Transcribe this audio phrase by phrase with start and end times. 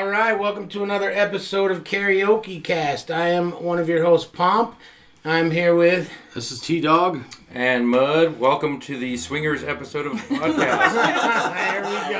[0.00, 3.10] All right, welcome to another episode of Karaoke Cast.
[3.10, 4.74] I am one of your hosts, Pomp.
[5.26, 6.10] I'm here with.
[6.32, 7.20] This is T Dog.
[7.52, 10.94] And Mud, welcome to the Swingers episode of the podcast.
[11.52, 12.14] there we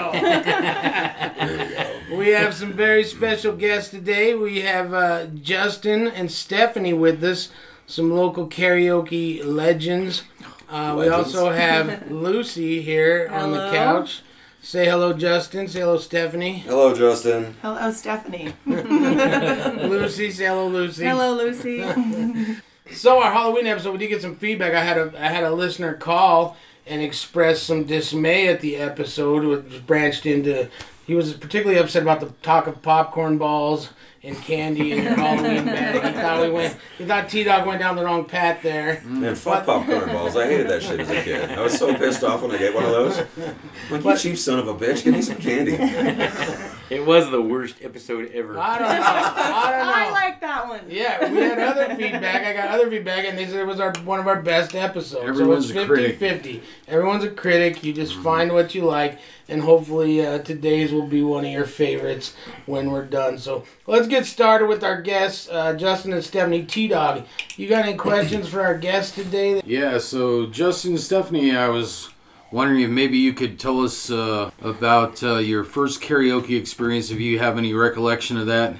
[2.10, 2.16] go.
[2.18, 4.34] we have some very special guests today.
[4.34, 7.48] We have uh, Justin and Stephanie with us,
[7.86, 10.24] some local karaoke legends.
[10.68, 14.20] Uh, we also have Lucy here on the couch.
[14.62, 15.68] Say hello, Justin.
[15.68, 16.58] Say hello, Stephanie.
[16.58, 17.56] Hello, Justin.
[17.62, 18.52] Hello, Stephanie.
[18.66, 21.04] Lucy, say hello, Lucy.
[21.04, 21.84] Hello, Lucy.
[22.92, 24.74] So our Halloween episode, we did get some feedback.
[24.74, 29.44] I had a I had a listener call and express some dismay at the episode,
[29.44, 30.68] which branched into.
[31.06, 33.90] He was particularly upset about the talk of popcorn balls
[34.22, 36.14] and candy in your Halloween bag.
[36.14, 36.76] He thought we went.
[36.98, 38.96] He thought T Dog went down the wrong path there.
[38.96, 39.20] Mm.
[39.20, 40.36] Man, fuck popcorn balls.
[40.36, 41.50] I hated that shit as a kid.
[41.50, 43.18] I was so pissed off when I get one of those.
[43.18, 45.72] I'm like, you cheap son of a bitch, give me some candy.
[46.90, 48.58] it was the worst episode ever.
[48.58, 48.94] I don't know.
[48.94, 49.94] I don't know.
[49.94, 50.80] I like that one.
[50.88, 52.44] Yeah, we had other feedback.
[52.44, 55.26] I got other feedback, and they said it was our one of our best episodes.
[55.26, 56.18] Everyone's so a it's critic.
[56.18, 57.82] 50 Everyone's a critic.
[57.82, 58.22] You just mm-hmm.
[58.22, 59.18] find what you like,
[59.50, 62.34] and hopefully uh, today's will be one of your favorites
[62.66, 63.36] when we're done.
[63.38, 67.26] So let's get started with our guests, uh, Justin and Stephanie T Dog.
[67.56, 69.60] You got any questions for our guests today?
[69.64, 72.10] Yeah, so Justin and Stephanie, I was
[72.52, 77.20] wondering if maybe you could tell us uh, about uh, your first karaoke experience, if
[77.20, 78.74] you have any recollection of that.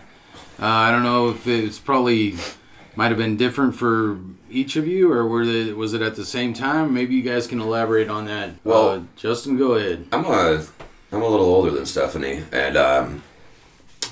[0.58, 2.36] Uh, I don't know if it's probably
[2.96, 4.18] might have been different for
[4.50, 6.92] each of you, or were they, was it at the same time?
[6.92, 8.50] Maybe you guys can elaborate on that.
[8.64, 10.06] Well- uh, Justin, go ahead.
[10.12, 10.64] I'm a,
[11.12, 13.22] I'm a little older than Stephanie, and um,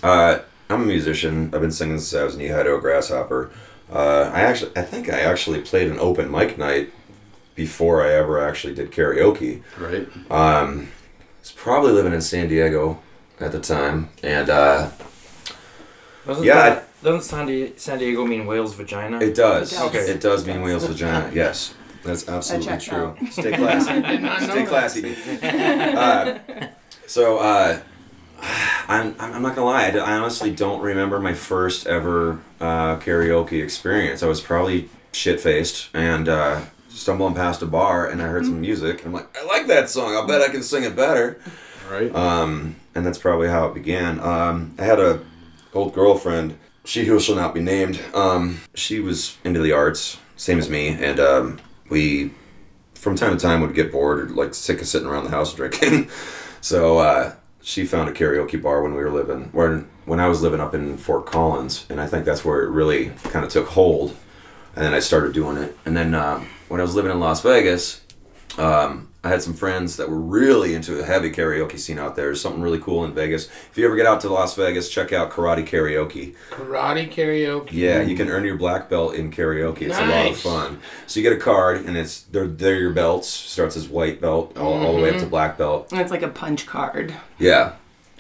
[0.03, 0.39] uh,
[0.71, 1.51] I'm a musician.
[1.55, 3.51] I've been singing since I was knee high to a grasshopper.
[3.93, 6.93] Uh, I actually, I think I actually played an open mic night
[7.55, 9.63] before I ever actually did karaoke.
[9.79, 10.07] Right.
[10.31, 13.01] Um, I was probably living in San Diego
[13.41, 14.91] at the time, and uh,
[16.27, 19.19] Doesn't Yeah, that- doesn't San, Di- San Diego mean whale's vagina?
[19.21, 19.73] it does.
[19.73, 19.89] It does.
[19.89, 20.11] Okay.
[20.11, 21.31] It does mean whale's vagina.
[21.35, 22.97] Yes, that's absolutely checks true.
[23.07, 23.19] out.
[23.31, 23.93] Stay classy.
[24.03, 25.17] Did not know Stay classy.
[25.43, 26.39] Uh,
[27.07, 27.81] so uh,
[28.89, 29.87] I'm, I'm I'm not gonna lie.
[29.87, 34.23] I, d- I honestly don't remember my first ever uh, karaoke experience.
[34.23, 38.61] I was probably shit faced and uh, stumbling past a bar, and I heard some
[38.61, 38.99] music.
[38.99, 40.15] And I'm like, I like that song.
[40.15, 41.41] I'll bet I can sing it better.
[41.91, 42.15] Right.
[42.15, 44.21] Um, and that's probably how it began.
[44.21, 45.21] Um, I had a
[45.75, 46.59] old girlfriend.
[46.89, 48.01] She who shall not be named.
[48.15, 51.61] Um, she was into the arts, same as me, and um,
[51.91, 52.31] we,
[52.95, 55.53] from time to time, would get bored or like sick of sitting around the house
[55.55, 56.09] drinking.
[56.63, 60.41] so uh, she found a karaoke bar when we were living, when when I was
[60.41, 63.69] living up in Fort Collins, and I think that's where it really kind of took
[63.69, 64.17] hold.
[64.75, 65.77] And then I started doing it.
[65.85, 68.01] And then um, when I was living in Las Vegas,
[68.57, 72.25] um, I had some friends that were really into a heavy karaoke scene out there.
[72.25, 73.45] There's something really cool in Vegas.
[73.71, 76.35] If you ever get out to Las Vegas, check out Karate Karaoke.
[76.51, 77.69] Karate karaoke.
[77.73, 79.83] Yeah, you can earn your black belt in karaoke.
[79.83, 80.81] It's a lot of fun.
[81.07, 83.29] So you get a card, and it's they're, they're your belts.
[83.29, 85.93] Starts as white belt all, all the way up to black belt.
[85.93, 87.15] And it's like a punch card.
[87.39, 87.75] Yeah.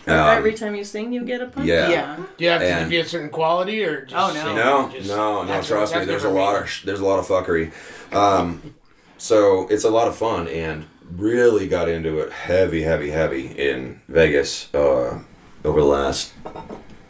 [0.07, 1.67] Um, Every time you sing, you get a punch.
[1.69, 1.89] yeah.
[1.89, 2.17] Yeah.
[2.37, 4.45] Do you have to And- be a certain quality or just Oh, no.
[4.45, 4.57] sing?
[4.57, 5.63] No, Just- no, no.
[5.63, 6.61] Trust me, there's a lot me.
[6.61, 7.73] of there's a lot of fuckery.
[8.15, 8.75] Um,
[9.19, 14.01] so it's a lot of fun, and really got into it heavy, heavy, heavy in
[14.09, 15.21] Vegas uh,
[15.65, 16.33] over the last.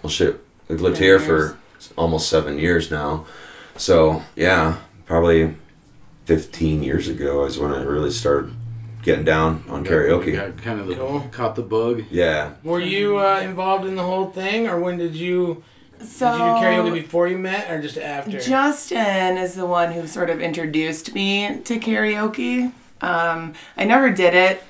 [0.03, 1.27] Well, shit, we've lived here years.
[1.27, 1.59] for
[1.97, 3.27] almost seven years now.
[3.77, 5.55] So yeah, probably
[6.25, 8.53] fifteen years ago is when I really started
[9.03, 10.35] getting down on karaoke.
[10.35, 11.21] got kind of the, Cool.
[11.31, 12.05] caught the bug.
[12.11, 15.63] Yeah, Were you uh, involved in the whole thing, or when did you?
[16.01, 18.39] So did you do karaoke before you met, or just after?
[18.39, 22.73] Justin is the one who sort of introduced me to karaoke.
[23.01, 24.63] Um, I never did it.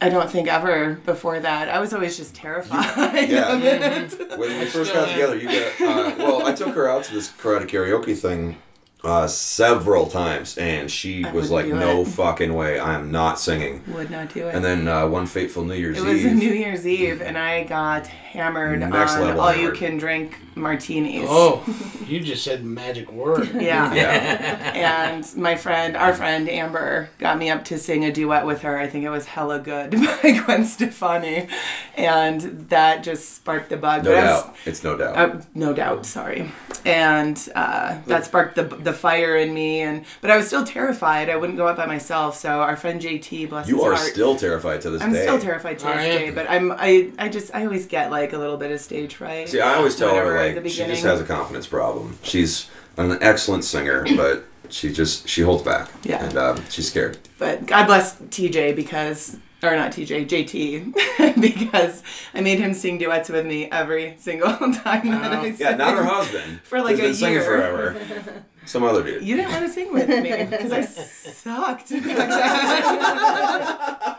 [0.00, 1.68] I don't think ever before that.
[1.70, 2.94] I was always just terrified
[3.30, 3.54] Yeah.
[3.56, 4.12] of it.
[4.38, 5.80] when we first got together, you get.
[5.80, 8.58] Uh, well, I took her out to this karate karaoke thing
[9.06, 12.08] uh, several times, and she I was like, "No it.
[12.08, 14.54] fucking way, I am not singing." Would not do it.
[14.54, 16.04] And then uh, one fateful New Year's Eve.
[16.06, 16.32] it was Eve.
[16.32, 19.62] a New Year's Eve, and I got hammered Next on level all hammered.
[19.74, 21.26] you can drink martinis.
[21.28, 21.62] Oh,
[22.06, 23.48] you just said the magic word.
[23.66, 23.92] Yeah.
[23.94, 28.62] yeah, And my friend, our friend Amber, got me up to sing a duet with
[28.62, 28.78] her.
[28.78, 31.48] I think it was Hella Good by Gwen Stefani.
[31.96, 34.04] And that just sparked the bug.
[34.04, 34.56] no But I was- doubt.
[34.66, 35.16] It's no doubt.
[35.16, 36.50] Uh, no doubt, sorry.
[36.84, 39.80] And uh, that sparked the the fire in me.
[39.80, 41.28] And but I was still terrified.
[41.30, 42.36] I wouldn't go out by myself.
[42.36, 44.08] So our friend JT, bless you his are heart.
[44.08, 45.22] still terrified to this day I'm day.
[45.22, 46.18] still terrified to Are this ya?
[46.18, 49.14] day, but I'm I, I just I always get like a little bit of stage
[49.14, 49.48] fright.
[49.48, 52.18] See, I always tell her like the she just has a confidence problem.
[52.22, 55.90] She's an excellent singer, but she just she holds back.
[56.02, 56.24] Yeah.
[56.24, 57.18] and um, she's scared.
[57.38, 62.02] But God bless TJ because or not TJ, JT, because
[62.34, 65.56] I made him sing duets with me every single time that I sang.
[65.58, 66.60] Yeah, not her husband.
[66.62, 67.44] For like who's been a singing year.
[67.44, 68.44] forever.
[68.66, 69.22] Some other dude.
[69.22, 71.92] You didn't want to sing with me because I sucked.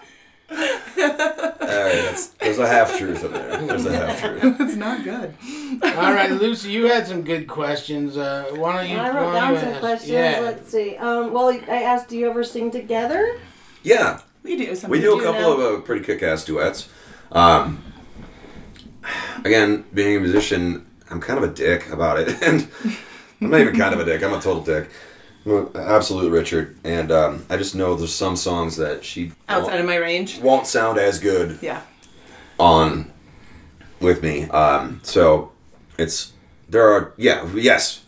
[0.50, 3.58] All right, that's, there's a half truth in there.
[3.58, 4.42] There's a half truth.
[4.62, 5.34] it's not good.
[5.84, 8.16] All right, Lucy, you had some good questions.
[8.16, 8.98] Uh, why don't you?
[8.98, 9.80] I wrote down some ask?
[9.82, 10.12] questions.
[10.12, 10.40] Yeah.
[10.42, 10.96] Let's see.
[10.96, 13.38] Um, well, I asked, do you ever sing together?
[13.84, 14.90] Yeah, We do something.
[14.90, 15.66] we do a do couple now.
[15.66, 16.88] of uh, pretty kick-ass duets.
[17.32, 17.84] Um,
[19.44, 22.70] again, being a musician, I'm kind of a dick about it, and
[23.42, 24.24] I'm not even kind of a dick.
[24.24, 24.89] I'm a total dick.
[25.45, 29.80] I'm an absolute Richard, and um, I just know there's some songs that she outside
[29.80, 30.39] of my range.
[30.39, 31.81] won't sound as good Yeah.
[32.60, 33.12] on
[34.01, 34.44] with me.
[34.50, 35.51] Um, so
[35.98, 36.34] it's
[36.69, 38.04] there are yeah yes.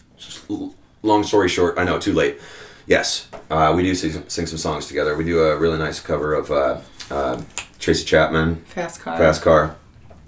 [1.02, 2.40] Long story short, I know too late.
[2.86, 5.16] Yes, uh, we do sing, sing some songs together.
[5.16, 7.42] We do a really nice cover of uh, uh,
[7.80, 9.18] Tracy Chapman, Fast car.
[9.18, 9.76] "Fast Car."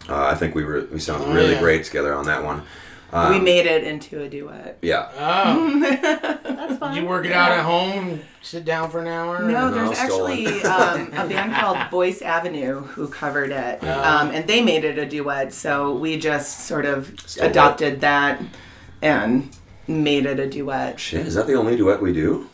[0.08, 1.60] Uh, I think we were we sound really yeah.
[1.60, 2.64] great together on that one.
[3.12, 4.78] We Um, made it into a duet.
[4.82, 5.10] yeah.
[5.20, 6.96] Oh, That's fine.
[6.96, 8.22] you work it out at home?
[8.42, 9.40] Sit down for an hour?
[9.44, 10.32] No, No, there's stolen.
[10.48, 14.04] actually um, a band called Boyce Avenue who covered it, Oh.
[14.04, 15.54] um, and they made it a duet.
[15.54, 17.52] So we just sort of Stole it.
[17.52, 18.42] adopted that
[19.02, 19.50] and
[19.88, 21.00] made it a duet.
[21.00, 22.48] Shit, is that the only duet we do?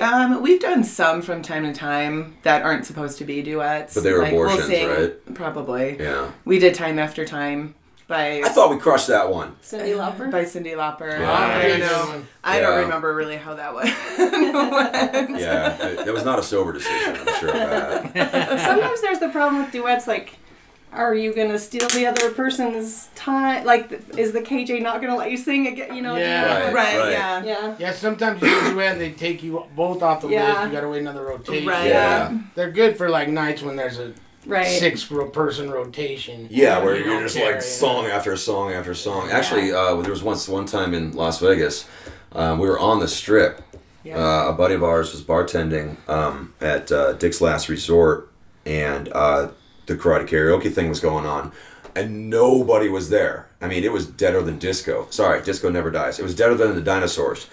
[0.00, 3.94] Um, we've done some from time to time that aren't supposed to be duets.
[3.94, 5.34] But they were abortions, right?
[5.34, 5.96] Probably.
[5.98, 6.30] Yeah.
[6.44, 7.74] We did time after time
[8.08, 9.54] by I thought we crushed that one.
[9.62, 10.30] Cyndi Lauper?
[10.30, 11.18] by Cyndi Lauper.
[11.20, 11.30] Yeah.
[11.32, 11.86] I don't Yeah.
[11.86, 12.22] know.
[12.42, 12.60] I Yeah.
[12.62, 13.90] don't remember really how that went.
[15.38, 15.68] Yeah,
[16.04, 17.16] that was not a sober decision.
[17.16, 17.54] I'm sure of
[18.14, 18.60] that.
[18.66, 20.36] Sometimes there's the problem with duets, like,
[20.90, 23.66] are you gonna steal the other person's time?
[23.66, 25.94] Like, is the KJ not gonna let you sing again?
[25.94, 26.16] You know?
[26.16, 26.64] Yeah.
[26.64, 27.12] Right, right, right.
[27.12, 27.44] yeah.
[27.44, 27.74] Yeah.
[27.78, 30.46] Yeah, sometimes you do a duet and they take you both off the Yeah.
[30.48, 30.66] list.
[30.68, 31.68] You gotta wait another rotation.
[31.68, 31.88] Right.
[31.88, 32.32] Yeah.
[32.54, 34.12] They're good for like nights when there's a
[34.48, 34.66] Right.
[34.66, 36.48] six ro- person rotation.
[36.50, 37.60] Yeah, where You you're just care, like yeah.
[37.60, 39.30] song after song after song.
[39.30, 41.86] Actually, uh, there was once one time in Las Vegas,
[42.32, 43.62] um, we were on the strip.
[44.04, 44.16] Yeah.
[44.16, 48.30] Uh, a buddy of ours was bartending um, at uh, Dick's Last Resort,
[48.64, 49.48] and uh,
[49.86, 51.52] the karate karaoke thing was going on,
[51.94, 53.48] and nobody was there.
[53.60, 55.08] I mean, it was deader than disco.
[55.10, 56.18] Sorry, disco never dies.
[56.18, 57.48] It was deader than the dinosaurs,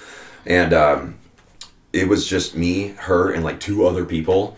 [0.46, 1.16] and um,
[1.92, 4.56] it was just me, her, and like two other people.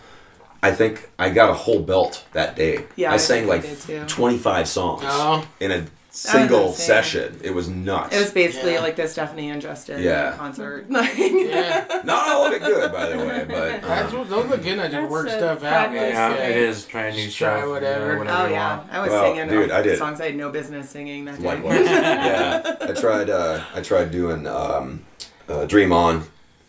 [0.62, 2.84] I think I got a whole belt that day.
[2.96, 3.64] Yeah, I, I sang like
[4.08, 5.46] 25 songs Oh.
[5.60, 7.38] in a single session.
[7.44, 8.16] It was nuts.
[8.16, 8.80] It was basically Yeah.
[8.80, 10.34] like the Stephanie and Justin Yeah.
[10.36, 10.86] concert.
[10.90, 14.62] Yeah, Not all of it good, by the way, but that's um, what those look
[14.64, 14.78] good.
[14.80, 15.90] I just That's work stuff out.
[15.90, 16.00] practice.
[16.14, 16.48] Yeah, Yeah.
[16.48, 16.84] it is.
[16.86, 18.18] Try new Just try whatever.
[18.18, 18.92] you know, Oh you yeah, want.
[18.92, 19.98] I was Well, singing dude, I did.
[19.98, 21.44] songs I had no business singing that day.
[21.46, 21.86] likewise.
[21.86, 23.30] yeah, I tried.
[23.30, 25.04] Uh, I tried doing um,
[25.48, 26.24] uh, "Dream On"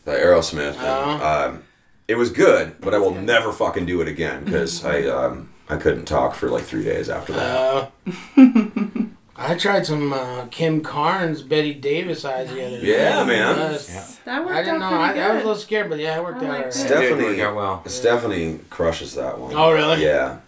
[0.05, 0.75] by Aerosmith.
[0.77, 1.47] And, Oh.
[1.49, 1.63] um,
[2.09, 5.77] it was good, but I will never fucking do it again because I um, I
[5.77, 7.91] couldn't talk for like three days after that.
[8.35, 8.65] Uh,
[9.41, 12.87] I tried some uh, Kim Carnes, Bette Davis eyes the other day.
[12.97, 13.55] Yeah, man.
[13.57, 14.17] Yes.
[14.25, 14.89] That worked I didn't know.
[14.89, 16.49] I, I was a little scared, but yeah, it worked I out.
[16.49, 16.67] liked alright.
[16.67, 16.73] it.
[16.73, 17.83] Steph- did Stephanie- work out well.
[17.87, 19.53] Stephanie crushes that one.
[19.55, 20.03] Oh, really?
[20.03, 20.39] Yeah,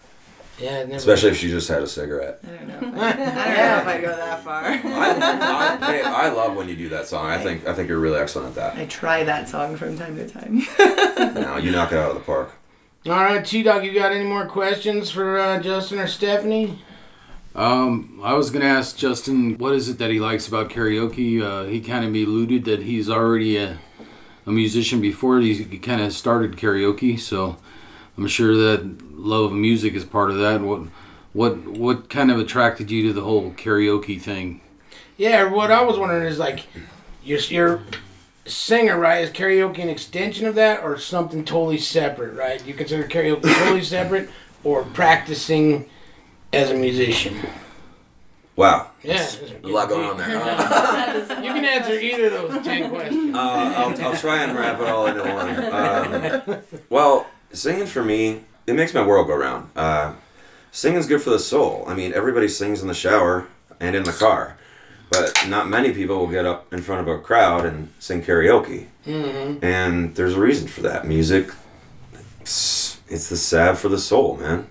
[0.62, 2.40] Yeah, never- especially if she just had a cigarette.
[2.44, 2.88] I don't know.
[2.88, 4.64] If I, I don't know if I go that far.
[4.64, 4.74] I,
[5.82, 7.26] I, hey, I love when you do that song.
[7.26, 8.76] I think I think you're really excellent at that.
[8.76, 10.62] I try that song from time to time.
[11.34, 12.52] Now you knock it out of the park.
[13.06, 16.78] All right, T Dog, you got any more questions for uh, Justin or Stephanie?
[17.54, 21.42] Um, I was gonna ask Justin, what is it that he likes about karaoke?
[21.42, 23.78] Uh, he kind of alluded that he's already a,
[24.46, 27.56] a musician before he, he kind of started karaoke, so
[28.16, 30.60] I'm sure that love of music is part of that.
[30.60, 30.82] What,
[31.32, 34.60] what, what kind of attracted you to the whole karaoke thing?
[35.16, 36.66] Yeah, what I was wondering is like,
[37.24, 37.82] you're, you're
[38.44, 39.22] singer, right?
[39.24, 42.64] Is karaoke an extension of that or something totally separate, right?
[42.66, 44.28] You consider karaoke totally separate
[44.64, 45.88] or practicing
[46.52, 47.38] as a musician?
[48.54, 49.26] Wow, Yeah.
[49.64, 50.38] a lot going on there.
[50.42, 53.34] Uh, You can answer either of those 10 questions.
[53.36, 53.38] Uh,
[53.76, 56.52] I'll, I'll try and wrap it all into one.
[56.52, 59.70] Um, well, singing for me, it makes my world go round.
[59.76, 60.14] Uh,
[60.70, 61.84] singing's good for the soul.
[61.86, 63.46] I mean, everybody sings in the shower
[63.80, 64.56] and in the car,
[65.10, 68.86] but not many people will get up in front of a crowd and sing karaoke.
[69.06, 69.64] Mm-hmm.
[69.64, 71.06] And there's a reason for that.
[71.06, 71.50] Music,
[72.40, 74.68] it's, it's the salve for the soul, man.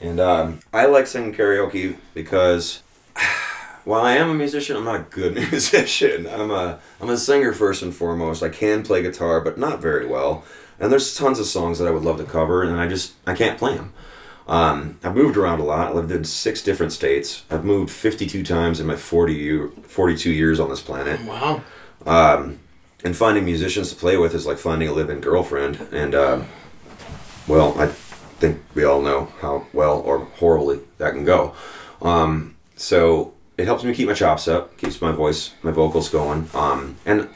[0.00, 2.82] And um, I like singing karaoke because
[3.84, 6.26] while I am a musician, I'm not a good musician.
[6.26, 8.42] I'm a I'm a singer first and foremost.
[8.42, 10.44] I can play guitar, but not very well.
[10.80, 13.34] And there's tons of songs that I would love to cover, and I just I
[13.34, 13.92] can't play them.
[14.48, 15.88] Um, I've moved around a lot.
[15.88, 17.44] I lived in six different states.
[17.50, 21.20] I've moved 52 times in my 40 year, 42 years on this planet.
[21.24, 21.62] Wow.
[22.04, 22.58] Um,
[23.04, 25.86] and finding musicians to play with is like finding a live-in girlfriend.
[25.92, 26.42] And uh,
[27.46, 31.54] well, I think we all know how well or horribly that can go.
[32.02, 36.48] Um, so it helps me keep my chops up, keeps my voice, my vocals going.
[36.54, 37.28] Um, and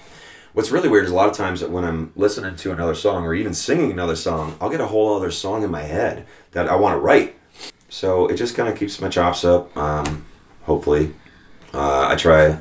[0.55, 3.25] what's really weird is a lot of times that when I'm listening to another song
[3.25, 6.69] or even singing another song, I'll get a whole other song in my head that
[6.69, 7.37] I want to write.
[7.89, 9.77] So it just kind of keeps my chops up.
[9.77, 10.25] Um,
[10.63, 11.13] hopefully,
[11.73, 12.61] uh, I try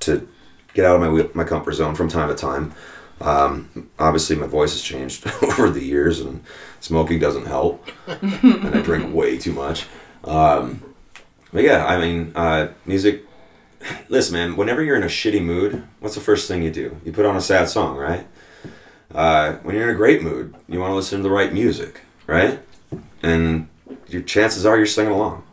[0.00, 0.28] to
[0.74, 2.74] get out of my my comfort zone from time to time.
[3.20, 6.42] Um, obviously, my voice has changed over the years, and
[6.80, 7.88] smoking doesn't help.
[8.06, 9.86] and I drink way too much.
[10.24, 10.82] Um,
[11.52, 13.24] but yeah, I mean, uh, music.
[14.08, 14.56] Listen, man.
[14.56, 17.00] Whenever you're in a shitty mood, what's the first thing you do?
[17.04, 18.26] You put on a sad song, right?
[19.14, 22.00] Uh, when you're in a great mood, you want to listen to the right music,
[22.26, 22.60] right?
[23.22, 23.68] And
[24.08, 25.44] your chances are you're singing along,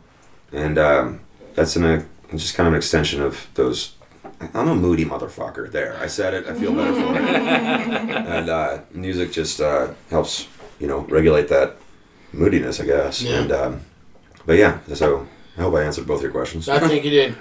[0.52, 1.20] and um,
[1.54, 3.94] that's in a just kind of an extension of those.
[4.54, 5.70] I'm a moody motherfucker.
[5.70, 6.46] There, I said it.
[6.46, 7.24] I feel better for it.
[8.26, 11.76] and uh, music just uh, helps, you know, regulate that
[12.32, 13.20] moodiness, I guess.
[13.20, 13.40] Yeah.
[13.40, 13.80] And um,
[14.46, 16.68] but yeah, so I hope I answered both your questions.
[16.68, 17.36] I think you did.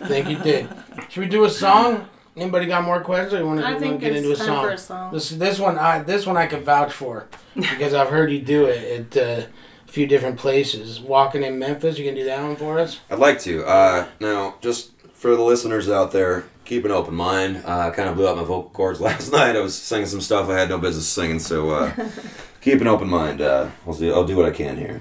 [0.00, 0.68] I think you did.
[1.08, 2.08] Should we do a song?
[2.36, 3.34] Anybody got more questions?
[3.34, 4.64] Or you want to, I think get it's into a time song?
[4.64, 5.12] for a song.
[5.12, 8.66] This this one I this one I can vouch for because I've heard you do
[8.66, 9.46] it at uh,
[9.86, 11.00] a few different places.
[11.00, 13.00] Walking in Memphis, you can do that one for us.
[13.10, 13.64] I'd like to.
[13.64, 17.64] Uh, now, just for the listeners out there, keep an open mind.
[17.66, 19.56] Uh, I kind of blew out my vocal cords last night.
[19.56, 22.08] I was singing some stuff I had no business singing, so uh,
[22.60, 23.40] keep an open mind.
[23.40, 25.00] Uh, I'll, do, I'll do what I can here.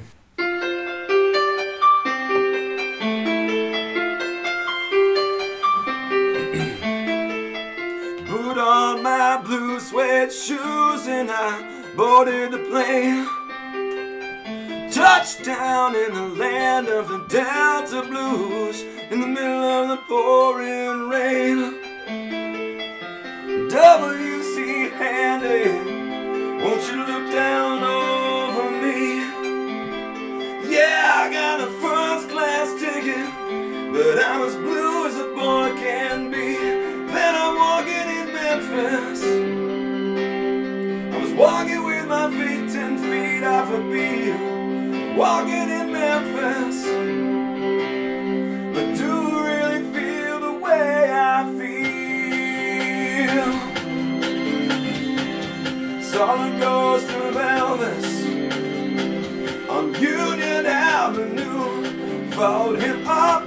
[9.44, 13.28] Blue suede shoes and I boarded the plane.
[14.92, 21.60] Touchdown in the land of the Delta Blues in the middle of the pouring rain.
[23.70, 24.90] W.C.
[24.90, 25.70] Handy,
[26.64, 29.20] won't you look down over me?
[30.74, 33.28] Yeah, I got a first class ticket,
[33.94, 36.88] but I'm as blue as a boy can be.
[37.14, 39.17] Then I'm walking in Memphis.
[41.38, 46.84] I walking with my feet ten feet off a Beale walking in Memphis.
[48.74, 51.78] But do you really feel the way I feel?
[56.00, 58.10] The ghost of Elvis
[59.70, 62.32] on Union Avenue.
[62.32, 63.47] Followed him up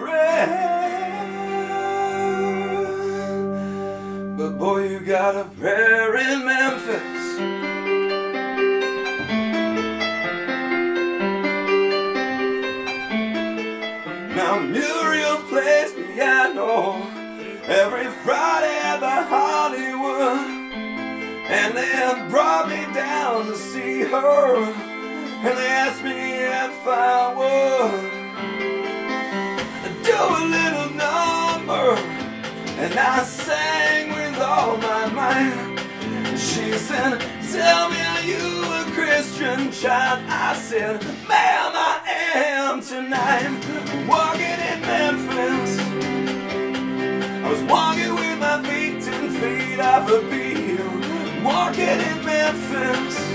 [0.00, 0.48] Prayer.
[4.36, 7.22] But boy, you got a prayer in Memphis.
[14.36, 17.02] Now Muriel plays piano
[17.66, 20.60] every Friday at the Hollywood.
[21.58, 21.90] And they
[22.30, 24.56] brought me down to see her.
[25.42, 28.09] And they asked me if I would
[30.28, 31.96] a little number.
[32.82, 35.78] And I sang with all my might.
[36.38, 37.20] She said,
[37.52, 40.24] Tell me, are you a Christian child?
[40.28, 42.00] I said, Ma'am, I
[42.34, 43.50] am tonight.
[44.08, 45.78] Walking in Memphis.
[47.44, 51.44] I was walking with my feet ten feet off a Beale.
[51.44, 53.29] Walking in Memphis.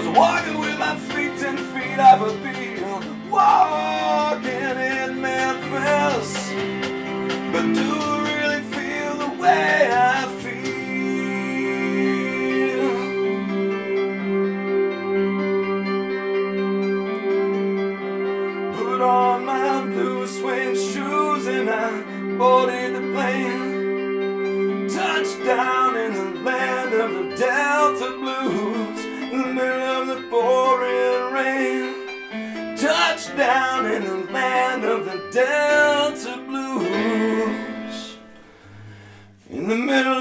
[0.00, 3.02] Was walking with my feet ten feet off a Beale.
[3.30, 3.89] Walking
[35.32, 38.16] Delta Blues,
[39.48, 40.19] in the middle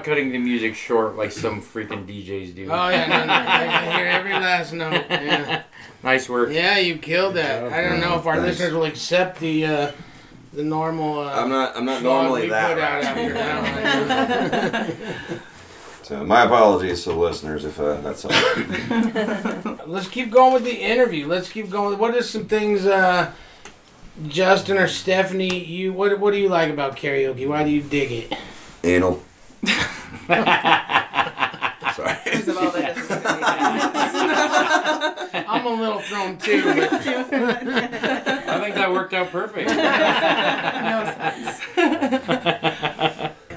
[0.00, 2.64] not cutting the music short like some freaking DJs do.
[2.70, 5.04] Oh yeah, no, no, I can hear every last note.
[5.10, 5.62] Yeah,
[6.02, 6.50] Nice work.
[6.50, 7.72] yeah, you killed that.
[7.72, 8.58] I don't know if our Thanks.
[8.58, 9.92] listeners will accept the uh,
[10.52, 11.20] the normal.
[11.20, 11.76] Uh, I'm not.
[11.76, 12.74] I'm not normally that.
[12.74, 13.38] put out rational.
[13.38, 15.40] after that.
[16.02, 19.78] So my apologies to the listeners if uh, that's something.
[19.86, 21.26] Let's keep going with the interview.
[21.28, 21.98] Let's keep going.
[21.98, 23.30] What are some things, uh,
[24.26, 25.64] Justin or Stephanie?
[25.64, 26.18] You what?
[26.18, 27.46] What do you like about karaoke?
[27.46, 28.38] Why do you dig it?
[28.82, 29.22] Anal.
[31.94, 32.16] Sorry.
[32.24, 33.34] Because of all the disabilities.
[35.48, 36.62] I'm a little thrown too.
[36.64, 39.68] But I think that worked out perfect.
[39.70, 41.60] no sense.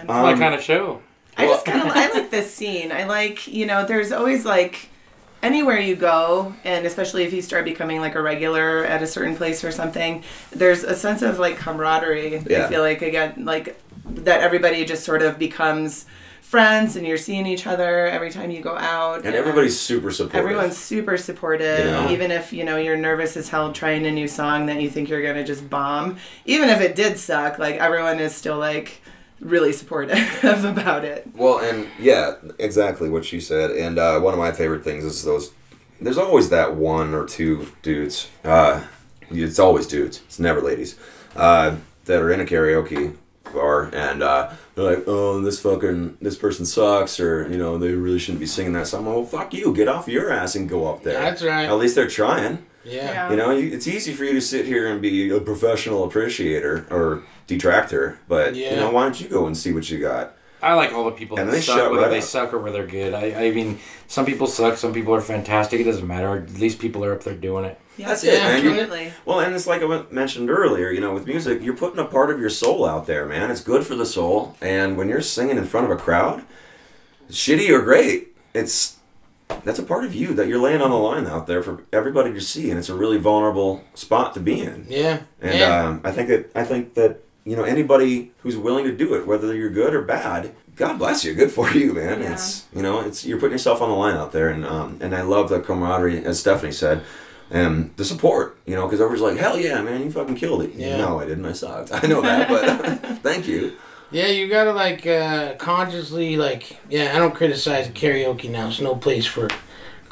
[0.08, 1.02] My kind of show.
[1.38, 2.92] I just kind of I like this scene.
[2.92, 4.90] I like you know there's always like
[5.42, 9.36] anywhere you go and especially if you start becoming like a regular at a certain
[9.36, 12.64] place or something there's a sense of like camaraderie Yeah.
[12.66, 16.06] i feel like again like that everybody just sort of becomes
[16.54, 20.40] friends and you're seeing each other every time you go out And everybody's super supportive.
[20.42, 22.12] everyone's super supportive Yeah.
[22.12, 25.10] even if you know you're nervous as hell trying a new song that you think
[25.10, 29.02] you're gonna just bomb even if it did suck like everyone is still like
[29.40, 33.72] really supportive about it Well, and yeah, exactly what she said.
[33.72, 35.52] And uh, one of my favorite things is those.
[36.00, 38.30] There's always that one or two dudes.
[38.44, 38.84] Uh,
[39.32, 40.22] it's always dudes.
[40.28, 40.92] It's never ladies.
[41.36, 43.16] Uh, that are in a karaoke
[43.52, 47.92] bar and uh, they're like, "Oh, this fucking this person sucks," or you know, they
[47.92, 49.06] really shouldn't be singing that song.
[49.06, 49.74] Well, fuck you.
[49.74, 51.20] Get off your ass and go up there.
[51.20, 51.66] That's right.
[51.66, 52.66] At least they're trying.
[52.84, 53.30] yeah.
[53.30, 56.86] You know, you, it's easy for you to sit here and be a professional appreciator
[56.90, 58.72] or detractor, but Yeah.
[58.72, 60.36] you know, why don't you go and see what you got?
[60.64, 62.24] I like all the people And that they suck, shut whether right they up.
[62.24, 63.14] suck or whether they're good.
[63.14, 65.80] I, I mean, some people suck, some people are fantastic.
[65.82, 66.38] It doesn't matter.
[66.38, 67.80] At least people are up there doing it.
[67.98, 68.64] yeah, That's it, man.
[68.64, 72.06] You- Well, and it's like I mentioned earlier, you know, with music, you're putting a
[72.06, 73.52] part of your soul out there, man.
[73.52, 74.56] It's good for the soul.
[74.62, 76.44] And when you're singing in front of a crowd,
[77.30, 78.98] shitty or great, it's
[79.64, 82.34] that's a part of you that you're laying on the line out there for everybody
[82.34, 84.86] to see, and it's a really vulnerable spot to be in.
[84.90, 85.22] Yeah.
[85.42, 85.86] And yeah.
[85.88, 89.28] um, I think that I think that you know anybody who's willing to do it,
[89.28, 92.22] whether you're good or bad, God bless you, good for you, man.
[92.22, 92.34] Yeah.
[92.34, 95.16] It's you know it's you're putting yourself on the line out there, and um, and
[95.16, 97.04] I love the camaraderie, as Stephanie said,
[97.52, 98.58] and the support.
[98.66, 100.74] You know, because everybody's like, hell yeah, man, you fucking killed it.
[100.74, 100.98] Yeah.
[100.98, 101.46] No, I didn't.
[101.46, 101.92] I sucked.
[102.04, 103.74] I know that, but thank you.
[104.12, 107.14] Yeah, you gotta like uh, consciously like yeah.
[107.16, 108.68] I don't criticize karaoke now.
[108.68, 109.50] It's no place for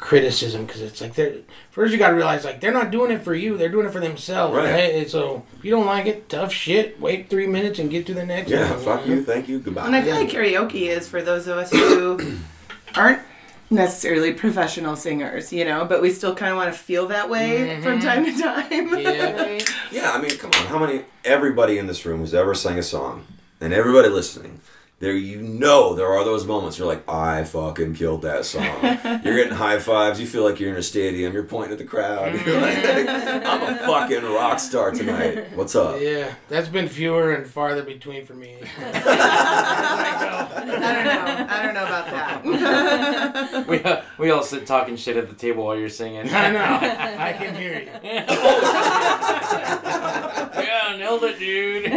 [0.02, 1.36] criticism because it's like they're
[1.70, 3.56] first you gotta realize like they're not doing it for you.
[3.56, 4.70] They're doing it for themselves, Right.
[4.70, 4.94] right?
[4.96, 7.00] And so if you don't like it, tough shit.
[7.00, 8.80] Wait three minutes and get to the next Yeah, one.
[8.80, 9.86] fuck you, thank you, goodbye.
[9.86, 12.18] And I feel like karaoke is for those of us who
[12.96, 13.22] aren't
[13.70, 17.60] necessarily professional singers, you know, but we still kind of want to feel that way
[17.60, 17.82] mm-hmm.
[17.84, 18.98] from time to time.
[18.98, 19.32] Yeah.
[19.42, 19.70] Right.
[19.92, 20.66] Yeah, I mean, come on.
[20.66, 21.04] How many?
[21.24, 23.24] Everybody in this room who's ever sang a song,
[23.60, 24.60] and everybody listening,
[25.02, 28.62] there you know there are those moments you're like, I fucking killed that song.
[29.24, 30.20] you're getting high fives.
[30.20, 31.32] You feel like you're in a stadium.
[31.32, 32.40] You're pointing at the crowd.
[32.46, 35.56] You're like, I'm a fucking rock star tonight.
[35.56, 36.00] What's up?
[36.00, 38.58] Yeah, that's been fewer and farther between for me.
[38.78, 38.92] I
[40.20, 41.46] don't know.
[41.50, 43.66] I don't know about that.
[43.66, 46.32] We, uh, we all sit talking shit at the table while you're singing.
[46.32, 46.78] I know.
[47.18, 47.90] I can hear you.
[50.62, 51.90] yeah, nailed it, dude.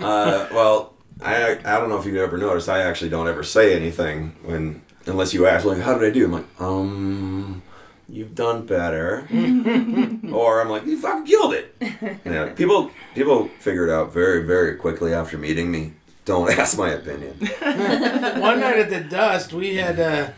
[0.00, 2.68] Uh, well, I I don't know if you've ever noticed.
[2.68, 6.24] I actually don't ever say anything when unless you ask like, "How did I do?"
[6.26, 7.62] I'm like, um.
[8.06, 9.26] You've done better,
[10.30, 11.74] or I'm like, you fucking killed it.
[12.26, 15.94] Yeah, people people figure it out very very quickly after meeting me.
[16.26, 17.34] Don't ask my opinion.
[17.40, 20.30] One night at the Dust, we had uh,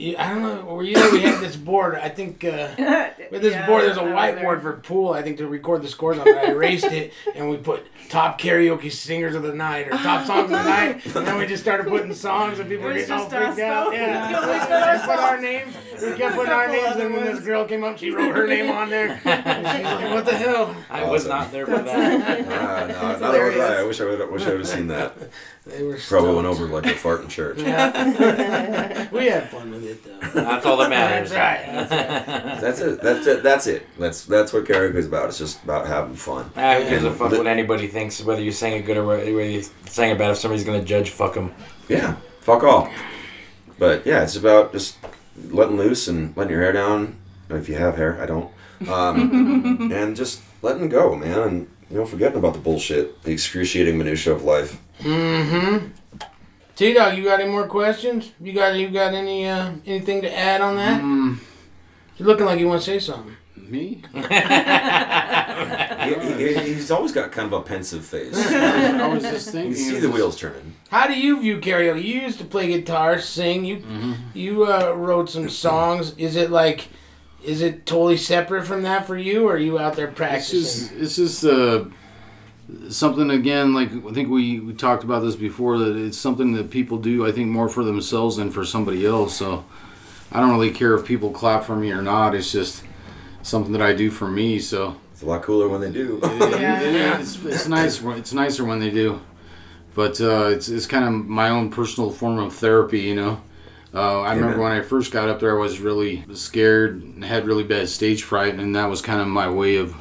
[0.00, 0.74] You, I don't know.
[0.74, 1.12] Were you there?
[1.12, 1.94] We had this board.
[1.94, 2.68] I think uh,
[3.30, 5.12] with this Yeah, board, there's a I was whiteboard for pool.
[5.12, 6.36] I think to record the scores on it.
[6.36, 10.44] I erased it, and we put top karaoke singers of the night or top songs
[10.44, 11.04] of the night.
[11.04, 13.54] And then we just started putting songs, and people It were getting all just us,
[13.54, 13.92] freaked out.
[13.92, 15.74] Yeah, Yeah, we we put kept put our names.
[16.00, 17.98] We kept putting our names, other and then this girl came up.
[17.98, 19.20] She wrote her name on there.
[19.24, 22.48] And she's like, "What the hell?" I was not there for that.
[22.48, 23.58] Ah, no, not hilarious.
[23.58, 23.78] right.
[23.78, 24.30] I wish I would.
[24.30, 25.12] Wish I would have seen that.
[25.66, 27.58] They were Probably went over like a fart in church.
[27.58, 30.18] We had fun with it though.
[30.42, 31.30] That's all that matters.
[31.30, 32.60] That's right.
[32.60, 33.00] That's it.
[33.02, 33.42] That's it.
[33.42, 33.86] That's it.
[33.98, 35.28] That's that's what karaoke is about.
[35.28, 36.50] It's just about having fun.
[36.56, 39.04] Ah, who gives a fuck li- what anybody thinks, whether you sang it good or
[39.04, 40.30] whether you sang it bad.
[40.30, 41.52] If somebody's gonna judge, fuck them.
[41.88, 42.90] Yeah, fuck all.
[43.78, 44.98] But yeah, it's about just
[45.50, 47.16] letting loose and letting your hair down.
[47.48, 48.50] If you have hair, I don't.
[48.88, 53.98] Um, and just letting go, man, and you know, forgetting about the bullshit, the excruciating
[53.98, 54.80] minutia of life.
[55.00, 55.86] Mm-hmm.
[56.76, 58.32] T Dog, you got any more questions?
[58.40, 61.02] You got you got any uh, anything to add on that?
[61.02, 61.38] Mm,
[62.16, 63.36] You're looking like you want to say something.
[63.56, 64.02] me?
[66.00, 68.34] He, he- he's always got kind of a pensive face.
[68.50, 69.74] I was just You thinking.
[69.74, 70.74] can see the wheels turning.
[70.90, 72.02] How do you view karaoke?
[72.02, 73.64] You used to play guitar, sing.
[73.64, 74.12] You Mm-hmm.
[74.34, 76.14] you uh, wrote some songs.
[76.16, 76.88] Is it like,
[77.44, 80.60] is it totally separate from that for you, or are you out there It's practicing?
[80.60, 81.84] just it's just uh,
[82.88, 83.74] something again.
[83.74, 85.78] Like I think we, we talked about this before.
[85.78, 87.26] That it's something that people do.
[87.26, 89.36] I think more for themselves than for somebody else.
[89.36, 89.64] So
[90.32, 92.34] I don't really care if people clap for me or not.
[92.34, 92.82] It's just
[93.42, 94.58] something that I do for me.
[94.58, 96.20] So It's a lot cooler when they do.
[96.22, 96.80] it- Yeah.
[96.80, 98.02] it- it's, it's nice.
[98.02, 99.20] It's nicer when they do.
[99.94, 103.00] But uh, it's it's kind of my own personal form of therapy.
[103.00, 103.40] You know.
[103.92, 107.44] Uh, I remember when I first got up there, I was really scared and had
[107.44, 109.96] really bad stage fright, and that was kind of my way of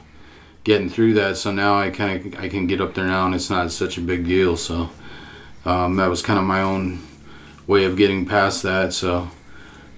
[0.64, 1.38] getting through that.
[1.38, 3.98] So now I kind of I can get up there now, and it's not such
[3.98, 4.58] a big deal.
[4.58, 4.90] So
[5.66, 7.00] um, that was kind of my own
[7.68, 8.94] way of getting past that.
[8.94, 9.30] So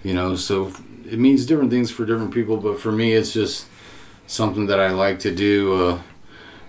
[0.03, 0.73] you know, so
[1.05, 3.67] it means different things for different people, but for me, it's just
[4.27, 6.01] something that I like to do uh,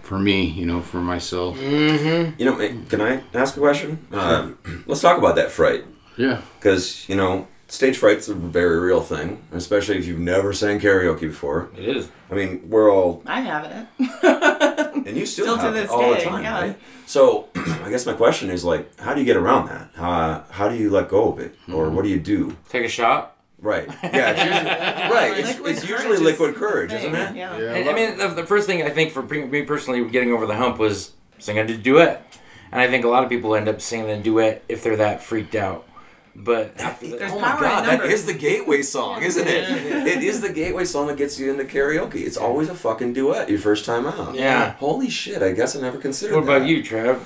[0.03, 0.45] for me.
[0.45, 1.57] You know, for myself.
[1.59, 2.41] mm-hmm.
[2.41, 4.07] You know, eh, can I ask a question?
[4.13, 5.85] Um, let's talk about that fright.
[6.17, 6.43] Yeah.
[6.59, 11.21] Because, you know, stage fright's a very real thing, especially if you've never sang karaoke
[11.21, 11.71] before.
[11.77, 12.09] It is.
[12.31, 15.07] I mean, we're all, I have it.
[15.07, 16.61] and you still, Still to have this it all day, the time, yeah.
[16.61, 16.79] right?
[17.07, 19.89] So, I guess my question is, like, how do you get around that?
[19.95, 21.57] How, how do you let go of it?
[21.73, 21.97] Or hmm.
[21.97, 22.55] what do you do?
[22.69, 23.37] Take a shot.
[23.59, 23.89] Right.
[24.03, 24.71] Yeah, it's usually,
[25.15, 25.39] right.
[25.39, 27.37] It's, it's usually liquid courage, thing, isn't it?
[27.37, 27.57] Yeah.
[27.57, 27.75] Yeah.
[27.75, 30.57] And, I mean, the, the first thing I think for me personally getting over the
[30.57, 32.27] hump was singing a duet.
[32.71, 35.23] And I think a lot of people end up singing a duet if they're that
[35.23, 35.87] freaked out.
[36.35, 38.21] But There's oh my god, in that numbers.
[38.21, 39.69] is the gateway song, isn't it?
[40.07, 42.17] it is the gateway song that gets you into karaoke.
[42.27, 44.35] It's always a fucking duet your first time out.
[44.35, 44.73] Yeah.
[44.73, 47.23] Holy shit, I guess I never considered what about you, Trev?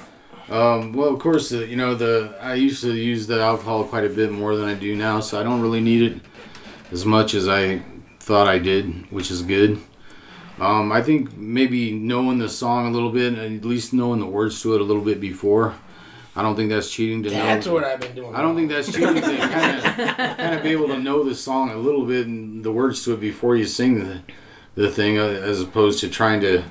[0.48, 4.04] Um, well, of course, uh, you know the I used to use the alcohol quite
[4.04, 6.22] a bit more than I do now, so I don't really need it
[6.90, 7.82] as much as I
[8.20, 9.78] thought I did, which is good.
[10.58, 14.26] Um, I think maybe knowing the song a little bit, and at least knowing the
[14.26, 15.74] words to it a little bit before.
[16.36, 17.46] I don't think that's cheating to That's know.
[17.54, 18.34] That's what I've been doing.
[18.34, 19.84] I don't think that's cheating to kind of
[20.36, 23.14] kind of be able to know the song a little bit and the words to
[23.14, 24.20] it before you sing the
[24.74, 26.62] the thing, uh, as opposed to trying to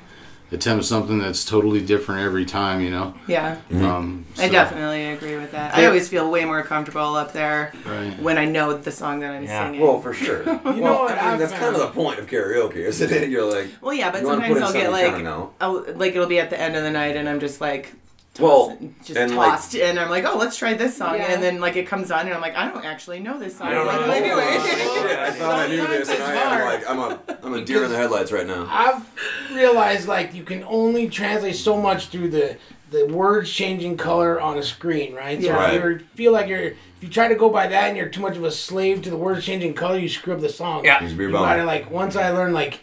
[0.51, 2.80] attempt something that's totally different every time.
[2.80, 3.15] You know.
[3.28, 3.58] Yeah.
[3.71, 5.73] Um, I definitely agree with that.
[5.75, 8.13] I always feel way more comfortable up there Right.
[8.19, 9.65] when I know the song that I'm Yeah.
[9.65, 9.82] singing.
[9.82, 10.43] Well, for sure.
[10.45, 13.30] You well, know what I mean, that's kind of the point of karaoke, isn't it?
[13.30, 15.54] You're like, Well, yeah, but sometimes I'll get something you like, know.
[15.60, 17.93] I'll, like it'll be at the end of the night, and I'm just like,
[18.39, 21.32] Well, just and, like- tossed, and I'm like, oh, let's try this song, Yeah.
[21.32, 23.67] and then like it comes on, and I'm like, I don't actually know this song.
[23.67, 24.13] I don't What know.
[24.13, 24.65] am I Oh,
[25.08, 27.86] shit, I thought I knew this, and I am like, I'm a, I'm a deer
[27.86, 28.67] in the headlights right now.
[28.69, 32.58] I've realized like you can only translate so much through the
[32.91, 35.41] the words changing color on a screen, right?
[35.41, 35.71] So Yeah.
[35.71, 38.21] if you feel like you're if you try to go by that and you're too
[38.21, 40.86] much of a slave to the words changing color, you screw up the song.
[40.86, 41.02] Yeah.
[41.02, 41.45] You should be You bummed.
[41.45, 42.82] gotta like once I learned like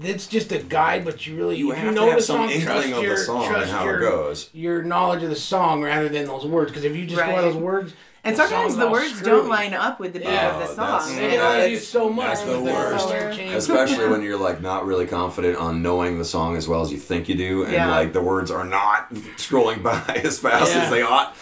[0.00, 2.22] it's just a guide, but you really You if have you to know have the
[2.22, 4.50] some song, inkling trust of the your song and trust how it your goes.
[4.52, 6.70] your knowledge of the song rather than those words.
[6.70, 7.92] Because if you just go those words,
[8.24, 9.30] And the sometimes the words screwy.
[9.38, 11.16] don't line up with the beat Yeah, of the oh, song.
[11.16, 12.26] They You know, only do it's- so much.
[12.28, 13.04] that's the with worst.
[13.08, 13.28] color.
[13.56, 16.98] Especially when you're like not really confident on knowing the song as well as you
[16.98, 17.90] think you do, and Yeah.
[17.90, 20.84] like the words are not scrolling by as fast Yeah.
[20.84, 21.36] as they ought.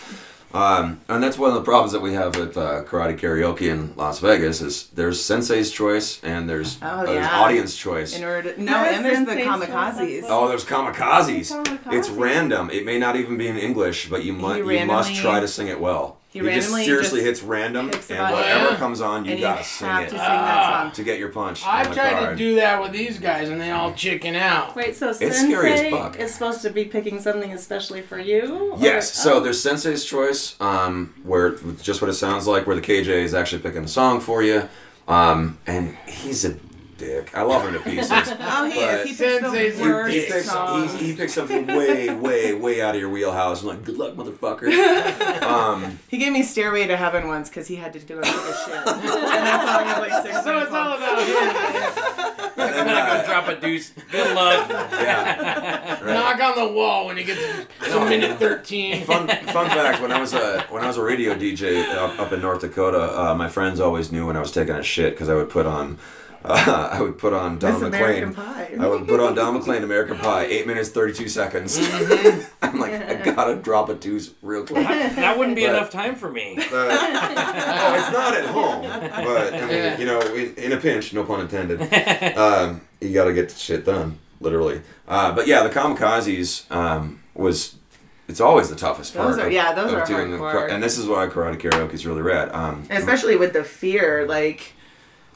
[0.53, 3.95] Um, and that's one of the problems that we have with uh, karate karaoke in
[3.97, 7.39] Las Vegas is there's sensei's choice and there's, Oh, there's yeah.
[7.41, 8.17] audience choice.
[8.17, 10.21] in order to, no, Yes, and there's the kamikazes.
[10.23, 11.53] that's Oh, there's kamikazes.
[11.53, 11.93] Kamikaze.
[11.93, 12.69] It's random.
[12.71, 15.47] It may not even be in English, but you, mu- You you must try to
[15.47, 16.19] sing it well.
[16.33, 18.77] He, He just seriously just, hits random, picks and whatever Yeah.
[18.77, 21.67] comes on, you and gotta have sing to it sing that to get your punch.
[21.67, 22.31] I've tried card.
[22.39, 24.77] to do that with these guys, and they all chicken out.
[24.77, 26.17] Wait, so It's Sensei scary as fuck.
[26.21, 28.77] is supposed to be picking something especially for you?
[28.79, 29.11] Yes.
[29.11, 29.41] Or- So oh.
[29.41, 33.63] there's Sensei's Choice, um, where just what it sounds like, where the KJ is actually
[33.63, 34.69] picking a song for you,
[35.09, 36.55] um, and he's a
[37.01, 37.37] dick.
[37.37, 38.11] I love him to pieces.
[38.41, 39.09] Oh, he But- is.
[39.09, 40.93] He picks Sensei's the a worst he picks, songs.
[41.01, 43.63] he, he picks something way, way, way out of your wheelhouse.
[43.63, 45.43] I'm like, good luck, motherfucker.
[45.43, 48.37] um, He gave me Stairway to Heaven once because he had to do it for
[48.47, 48.75] the shit.
[48.77, 52.51] and that song was like six So it's all about him.
[52.57, 53.91] and then, I'm gonna uh, go drop a deuce.
[54.11, 54.69] Good luck.
[54.71, 55.91] yeah.
[56.05, 56.15] Right.
[56.15, 57.41] Knock on the wall when he gets
[57.85, 59.05] to minute 13.
[59.05, 62.33] Fun, fun fact: when I was a when I was a radio DJ up, up
[62.33, 65.29] in North Dakota, uh, my friends always knew when I was taking a shit because
[65.29, 65.99] I would put on
[66.45, 68.47] uh, I would put on Don This American McLean.
[68.47, 68.77] Pie.
[68.81, 71.79] I would put on Don McLean American Pie, eight minutes thirty two seconds.
[72.63, 74.87] I'm like, I gotta drop a deuce real quick.
[74.87, 76.55] That wouldn't be But- enough time for me.
[76.57, 79.99] But, oh, it's not at home, but I mean, Yeah.
[79.99, 81.81] you know, in, in a pinch, no pun intended.
[82.37, 84.83] Um, you got to get the shit done, literally.
[85.09, 87.77] Uh, but yeah, the kamikazes um, was.
[88.29, 89.31] It's always the toughest part.
[89.31, 91.95] Those are- of- yeah, those of are doing the and this is why karate karaoke
[91.95, 92.51] is really rad.
[92.53, 94.73] Um, Especially with the fear, like,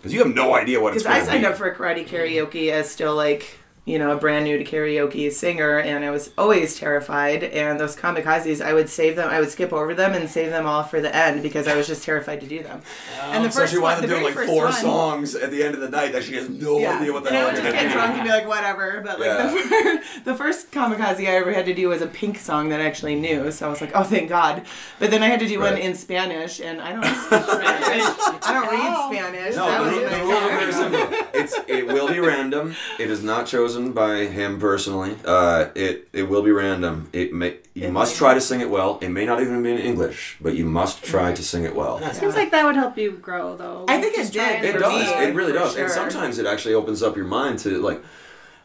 [0.04, 1.30] because you have no idea what it's because I to be.
[1.32, 5.30] signed up for karate karaoke as still like, you know, a brand new to karaoke
[5.30, 7.44] singer, and I was always terrified.
[7.44, 10.64] And those kamikazes, I would save them, I would skip over them and save them
[10.66, 12.80] all for the end because I was just terrified to do them.
[13.20, 14.72] and the first so first she one, winds the up doing very like four one,
[14.72, 17.28] songs at the end of the night that she has no Yeah, idea what the
[17.30, 19.02] and hell would they're just get drunk and be like, whatever.
[19.04, 19.50] But like Yeah.
[19.52, 22.80] the, fir- the first kamikaze I ever had to do was a Pink song that
[22.80, 24.64] I actually knew, so I was like, oh, thank God.
[24.98, 28.04] But then I had to do one in Spanish, and I don't speak Spanish.
[28.46, 29.56] I don't read Spanish.
[29.56, 31.28] No, that the, was ru- in the my rules are very simple.
[31.34, 32.74] It's it will be random.
[32.98, 35.16] It is not chosen by him personally.
[35.24, 37.08] Uh, it it will be random.
[37.12, 38.98] It may you It must may- try to sing it well.
[39.02, 42.00] It may not even be in English, but you must try to sing it well.
[42.12, 43.84] Seems like that would help you grow, though.
[43.88, 44.64] I think it Just did.
[44.64, 44.92] It for For does.
[45.16, 45.76] me, It really for does.
[45.76, 48.00] And sometimes it actually opens up your mind to like,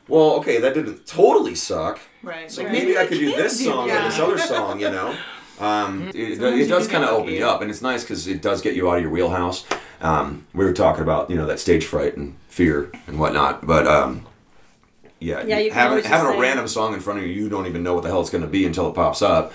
[0.07, 1.99] well, okay, that didn't totally suck.
[2.21, 2.51] Right.
[2.51, 2.71] So right.
[2.71, 5.15] maybe I could do this do song or this other song, you know.
[5.59, 8.61] Um, it, it does kind of open you up, and it's nice because it does
[8.61, 9.65] get you out of your wheelhouse.
[9.99, 13.85] Um, we were talking about you know that stage fright and fear and whatnot, but
[13.85, 14.25] um,
[15.19, 17.83] yeah, Yeah, you having having a random song in front of you, you don't even
[17.83, 19.51] know what the hell it's going to be until it pops up.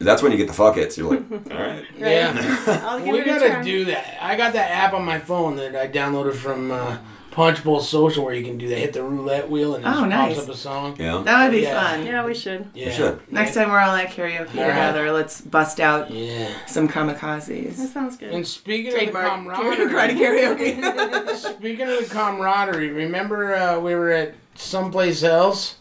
[0.00, 0.98] That's when you get the fuck it's.
[0.98, 1.84] You're like, all right.
[1.96, 3.00] Yeah.
[3.10, 4.18] We gotta do that.
[4.22, 6.98] I got that app on my phone that I downloaded from uh,
[7.30, 8.76] Punch Bowl Social where you can do that.
[8.78, 10.34] Hit the roulette wheel and it Oh, just nice.
[10.36, 10.96] pops up a song.
[10.98, 11.22] Yeah.
[11.24, 11.80] That would be Yeah.
[11.90, 12.06] fun.
[12.06, 12.68] Yeah, we should.
[12.74, 12.90] Yeah.
[12.90, 13.32] should.
[13.32, 14.68] Next time we're all at karaoke All right.
[14.68, 16.48] together, let's bust out Yeah.
[16.66, 17.76] some kamikazes.
[17.76, 18.32] That sounds good.
[18.34, 19.44] And speaking Trademark of
[19.78, 20.14] the camaraderie,
[20.76, 21.36] karaoke.
[21.36, 25.76] speaking of the camaraderie, remember uh, we were at someplace else,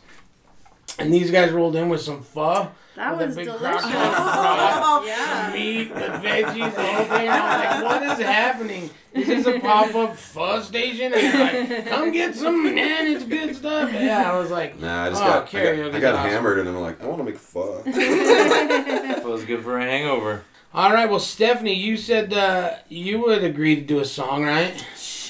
[1.00, 2.70] and these guys rolled in with some pho.
[2.96, 3.60] that was delicious.
[3.62, 3.84] crock
[5.06, 5.52] yeah.
[5.54, 7.30] meat, the veggies, the whole thing.
[7.30, 8.90] I was like, what is happening?
[9.14, 11.14] This is this a pop up pho station?
[11.14, 13.92] And they're like, come get some, man, it's good stuff.
[13.94, 16.32] Yeah, I was like, Nah, I just Oh, got I got, karaoke's I got awesome.
[16.32, 17.84] hammered, and I'm like, I want to make fun.
[19.22, 20.44] Feels good for a hangover.
[20.74, 24.84] all right, well, Stephanie, you said uh, you would agree to do a song, right?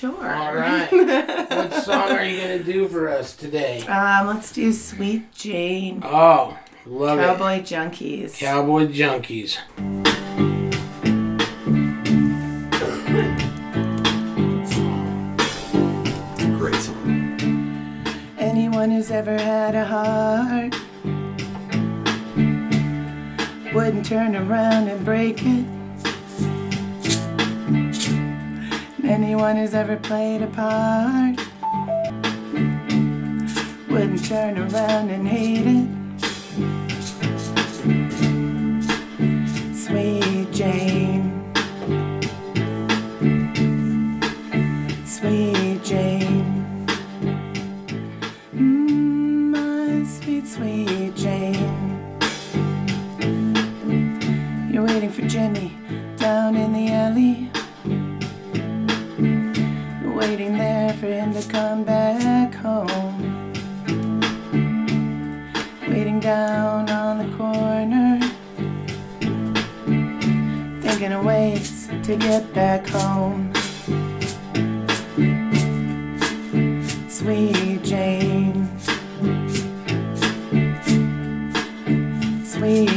[0.03, 0.35] Sure.
[0.35, 0.91] All right.
[0.91, 3.79] what song are you going to do for us today?
[3.83, 6.01] Um, let's do Sweet Jane.
[6.03, 7.21] Oh, love it.
[7.21, 8.37] Cowboy Junkies.
[8.37, 9.59] Cowboy Junkies.
[16.57, 18.35] Great song.
[18.37, 20.75] Anyone who's ever had a heart
[23.73, 25.82] wouldn't turn around and break it.
[29.13, 31.37] Anyone who's ever played a part
[33.87, 35.87] wouldn't turn around and hate it.
[39.75, 41.29] Sweet Jane.
[45.05, 46.87] Sweet Jane.
[48.55, 52.09] Mm, my sweet, sweet Jane.
[54.71, 55.71] You're waiting for Jimmy
[56.17, 57.42] down in the alley.
[61.07, 63.51] Him to come back home.
[65.87, 68.19] Waiting down on the corner.
[70.81, 73.51] Thinking of ways to get back home.
[77.09, 78.69] Sweet Jane.
[82.45, 82.92] Sweet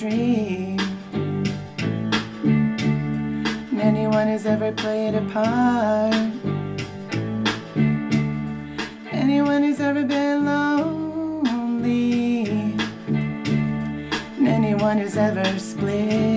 [0.00, 0.80] dream.
[3.70, 6.14] And anyone who's ever played a part,
[9.12, 12.44] anyone who's ever been lonely,
[14.38, 16.29] and anyone who's ever split.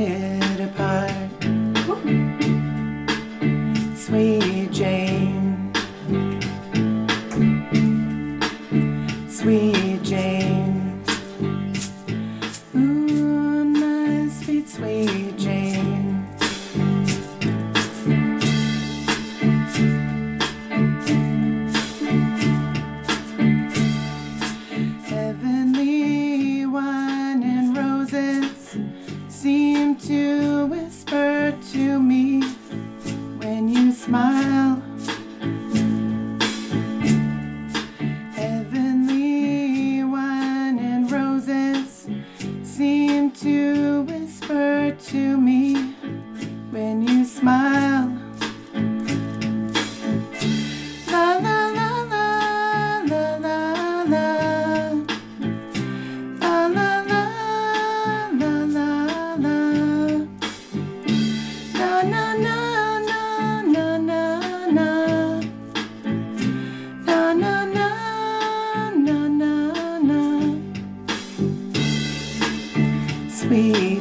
[73.44, 73.93] Sweet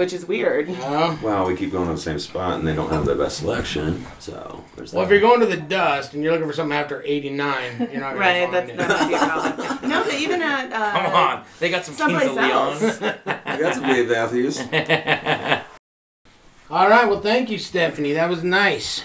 [0.00, 0.66] which is weird.
[0.70, 4.06] Well, we keep going to the same spot, and they don't have the best selection.
[4.18, 7.02] So there's Well, if you're going to the dust and you're looking for something after
[7.04, 9.90] 89, you're not going Right, to that's find that might be a problem.
[9.90, 12.50] No, but even at uh, Come on, they got some Kings someplace of Leon.
[12.50, 13.02] else.
[13.44, 14.58] I got some Dave Matthews.
[16.70, 18.14] All right, well, thank you, Stephanie.
[18.14, 19.04] That was nice.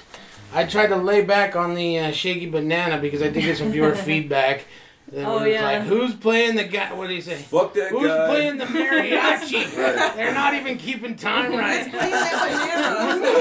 [0.54, 3.70] I tried to lay back on the uh, shaky banana because I did get some
[3.72, 4.64] viewer feedback.
[5.12, 5.64] That Oh, was yeah.
[5.64, 6.92] like, who's playing the guy?
[6.94, 7.36] What did he say?
[7.36, 8.28] Fuck that Who's guy.
[8.28, 9.72] playing the mariachi?
[10.16, 11.92] They're not even keeping time right.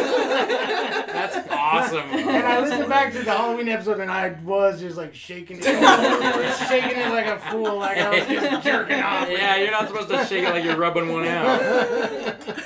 [0.04, 2.10] That's awesome.
[2.10, 5.62] And I listened back to the Halloween episode, and I was just like shaking it,
[5.62, 9.30] just shaking it like a fool, like I was just jerking off.
[9.30, 11.60] Yeah, you're not supposed to shake it like you're rubbing one out.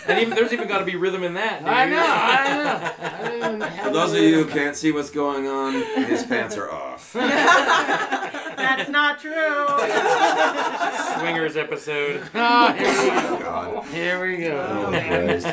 [0.09, 1.61] And even there's even got to be rhythm in that.
[1.61, 1.69] Dude.
[1.69, 2.93] I know, I know.
[3.01, 5.75] I didn't even have For those of you who can't see what's going on,
[6.07, 7.13] his pants are off.
[7.13, 9.67] That's not true.
[11.21, 12.23] Swingers episode.
[12.35, 13.39] Oh, here we go.
[13.41, 13.85] God.
[13.87, 15.01] Here we Oh, go.
[15.01, 15.47] Christ.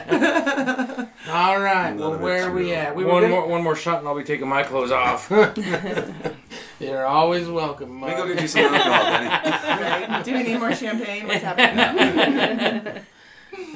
[1.30, 1.90] All right.
[1.92, 2.76] None Well, where are we real.
[2.76, 2.96] at?
[2.96, 5.30] We were One more, one more shot, and I'll be taking my clothes off.
[6.80, 8.02] You're always welcome.
[8.02, 9.12] Let me go get you some alcohol,
[10.12, 10.24] Right.
[10.26, 11.28] Do we need more champagne?
[11.28, 13.04] What's happening?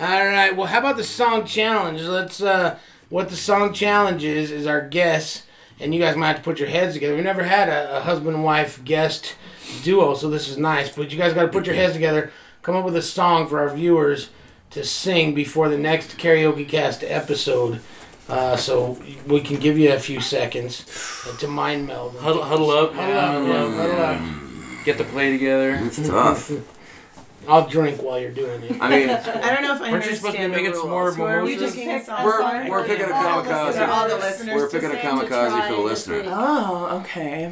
[0.02, 0.56] All right.
[0.56, 2.02] Well, how about the song challenge?
[2.02, 2.42] Let's.
[2.42, 2.78] uh
[3.10, 5.44] What the song challenge is is our guess,
[5.80, 7.16] and you guys might have to put your heads together.
[7.16, 9.36] We never had a, a husband and wife guest
[9.84, 10.90] duo, so this is nice.
[10.96, 13.60] But you guys got to put your heads together, come up with a song for
[13.60, 14.30] our viewers
[14.72, 17.82] to sing before the next karaoke cast episode.
[18.28, 20.86] Uh, so we can give you a few seconds
[21.28, 22.16] uh, to mind meld.
[22.18, 22.94] Huddle, huddle up.
[22.94, 24.86] Huddle up, yeah, huddle up.
[24.86, 25.76] Get the play together.
[25.82, 26.52] It's tough.
[27.48, 28.78] I'll drink while you're doing it.
[28.80, 30.74] I mean, I don't know if I Weren't you supposed to understand be the making
[30.76, 31.18] some more rules.
[31.18, 33.74] Were We just pick, we're, we're picking a kamikaze.
[33.74, 36.24] They're all the listeners We're to picking a kamikaze for the listener.
[36.28, 37.52] Oh, okay.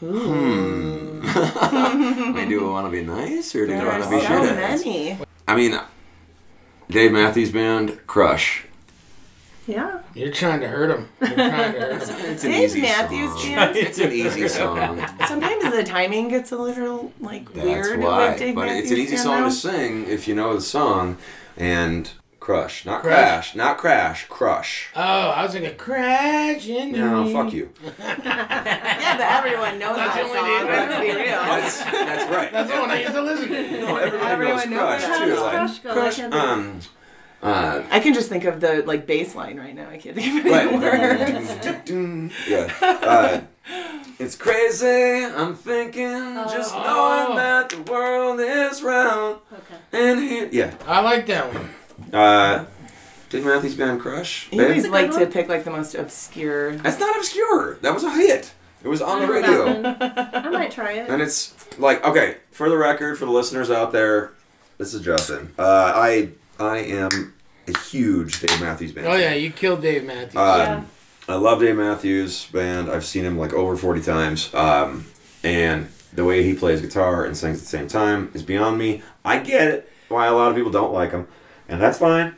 [0.00, 1.20] Hmm.
[1.22, 4.20] I mean, do we want to be nice or do we There want to be
[4.20, 4.84] so shitheads?
[4.86, 5.18] many.
[5.46, 5.78] I mean,
[6.88, 8.64] Dave Matthews Band, Crush.
[9.66, 10.00] Yeah.
[10.14, 11.08] You're trying to hurt him.
[11.20, 12.08] You're trying to hurt him.
[12.32, 13.54] It's an Dave easy Matthews song.
[13.54, 13.76] Band.
[13.76, 15.06] It's an easy song.
[15.28, 18.30] Sometimes the timing gets a little like That's weird why.
[18.30, 19.48] with Dave But Matthews it's an easy song though.
[19.48, 21.18] to sing if you know the song.
[21.56, 22.10] And
[22.50, 23.14] Crush, not Crush.
[23.14, 24.88] Crash, not Crash, Crush.
[24.96, 27.32] Oh, I was thinking crash into No, me.
[27.32, 27.70] fuck you.
[28.00, 30.46] Yeah, but everyone knows That's that only song.
[30.46, 31.26] Dave Let's be real.
[31.30, 32.52] That's, that's right.
[32.52, 33.80] That's the one I used to listen to.
[33.82, 35.34] No, everybody Everyone knows knows Crush too.
[35.36, 35.92] How Like, Crush go?
[35.92, 36.42] Crush, I can't think.
[36.42, 36.80] um,
[37.42, 39.88] uh, I can just think of the like bass line right now.
[39.88, 42.38] I can't think of any words.
[42.48, 42.72] yeah.
[42.82, 43.40] Uh,
[44.18, 45.24] it's crazy.
[45.24, 46.82] I'm thinking, just Oh.
[46.82, 49.38] knowing that the world is round.
[49.52, 49.76] Okay.
[49.92, 50.74] And here, yeah.
[50.86, 51.70] I like that one.
[52.12, 52.64] Uh,
[53.28, 54.48] Dave Matthews Band, Crush.
[54.50, 56.76] You always like to pick like the most obscure.
[56.76, 57.74] That's not obscure.
[57.82, 58.52] That was a hit.
[58.82, 59.96] It was on the radio.
[60.00, 61.08] I might try it.
[61.08, 64.32] And it's like okay, for the record, for the listeners out there,
[64.78, 65.52] this is Justin.
[65.58, 67.34] Uh, I I am
[67.68, 69.06] a huge Dave Matthews Band.
[69.06, 69.20] Oh fan.
[69.20, 70.36] yeah, you killed Dave Matthews.
[70.36, 70.84] Um, Yeah.
[71.28, 72.90] I love Dave Matthews Band.
[72.90, 74.52] I've seen him like over 40 times.
[74.52, 75.06] Um,
[75.44, 79.02] and the way he plays guitar and sings at the same time is beyond me.
[79.24, 81.28] I get it why a lot of people don't like him,
[81.70, 82.34] and that's fine.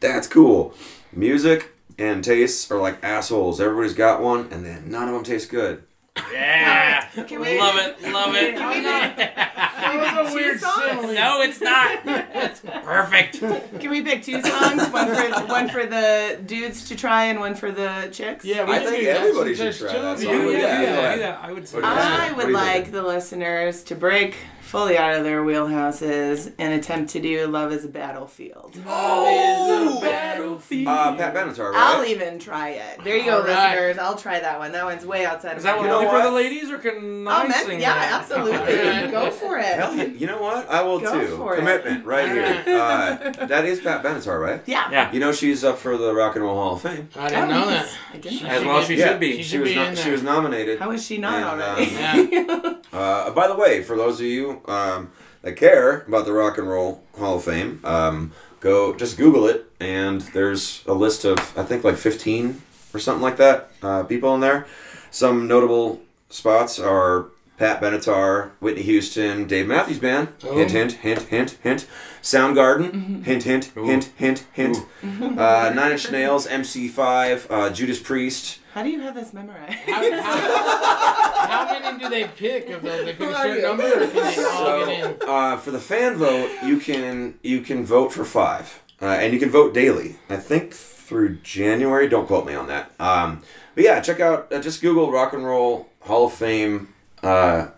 [0.00, 0.74] That's cool.
[1.12, 3.60] Music and tastes are like assholes.
[3.60, 5.84] Everybody's got one, and then none of them taste good.
[6.32, 7.06] Yeah.
[7.26, 8.02] Can we- love it.
[8.12, 8.56] Love it.
[8.56, 11.14] That was a Two weird songs?
[11.14, 12.00] no, it's not.
[12.04, 13.38] It's perfect.
[13.80, 14.88] Can we pick two songs?
[14.90, 18.44] One for one for the dudes to try and one for the chicks.
[18.44, 20.30] Yeah, we I can think everybody should try that song.
[20.30, 20.50] you.
[20.52, 21.76] Yeah, yeah, go yeah, I would say.
[21.76, 22.20] What do you that.
[22.28, 22.32] think?
[22.38, 24.36] I would like the listeners to break
[24.72, 30.00] fully out of their wheelhouses and attempt to do "Love Is a Battlefield." Oh!
[30.02, 30.88] battlefield.
[30.88, 31.76] Uh, Pat Benatar, right?
[31.76, 33.04] I'll even try it.
[33.04, 33.74] There you go, All right.
[33.74, 33.98] listeners.
[33.98, 34.72] I'll try that one.
[34.72, 36.78] That one's way outside Is of that my one know only for the ladies, or
[36.78, 38.20] can I Oh, man, sing yeah, that?
[38.22, 39.10] absolutely.
[39.10, 39.64] Go for it.
[39.64, 40.68] Hell, you, you know what?
[40.70, 41.36] I will Go too.
[41.36, 41.58] for it.
[41.58, 42.64] Commitment, right here.
[42.66, 44.62] Uh, that is Pat Benatar, right?
[44.66, 44.90] Yeah.
[44.90, 45.12] Yeah.
[45.12, 47.08] You know she's up for the Rock and Roll Hall of Fame.
[47.16, 47.88] I didn't know that.
[48.12, 48.46] I didn't.
[48.46, 49.32] As well as she should be.
[49.36, 50.12] She She should was be no- in she there.
[50.12, 50.78] was nominated.
[50.78, 51.90] How is she not And, already?
[51.92, 52.74] Yeah.
[52.92, 55.10] Uh, by the way, for those of you um,
[55.42, 59.66] that care about the Rock and Roll Hall of Fame, um, go just Google it,
[59.80, 62.62] and there's a list of I think like 15
[62.94, 64.66] or something like that uh, people in there.
[65.10, 66.00] Some notable
[66.30, 67.26] spots are
[67.58, 70.28] Pat Benatar, Whitney Houston, Dave Matthews Band.
[70.42, 70.56] Oh.
[70.56, 71.86] Hint, hint, hint, hint, hint.
[72.22, 73.24] Soundgarden.
[73.24, 74.78] Hint, hint, hint, hint, hint.
[75.04, 78.58] Uh, Nine Inch Nails, MC5, uh, Judas Priest.
[78.72, 79.74] How do you have this memorized?
[79.80, 83.04] How, how, how many do they pick of those?
[83.04, 85.28] They pick a certain number, or can they all get in?
[85.28, 89.38] Uh, for the fan vote, you can you can vote for five, uh, and you
[89.38, 90.16] can vote daily.
[90.30, 92.08] I think through January.
[92.08, 92.92] Don't quote me on that.
[92.98, 93.42] Um,
[93.74, 97.68] but yeah, check out uh, just Google Rock and Roll Hall of Fame, uh,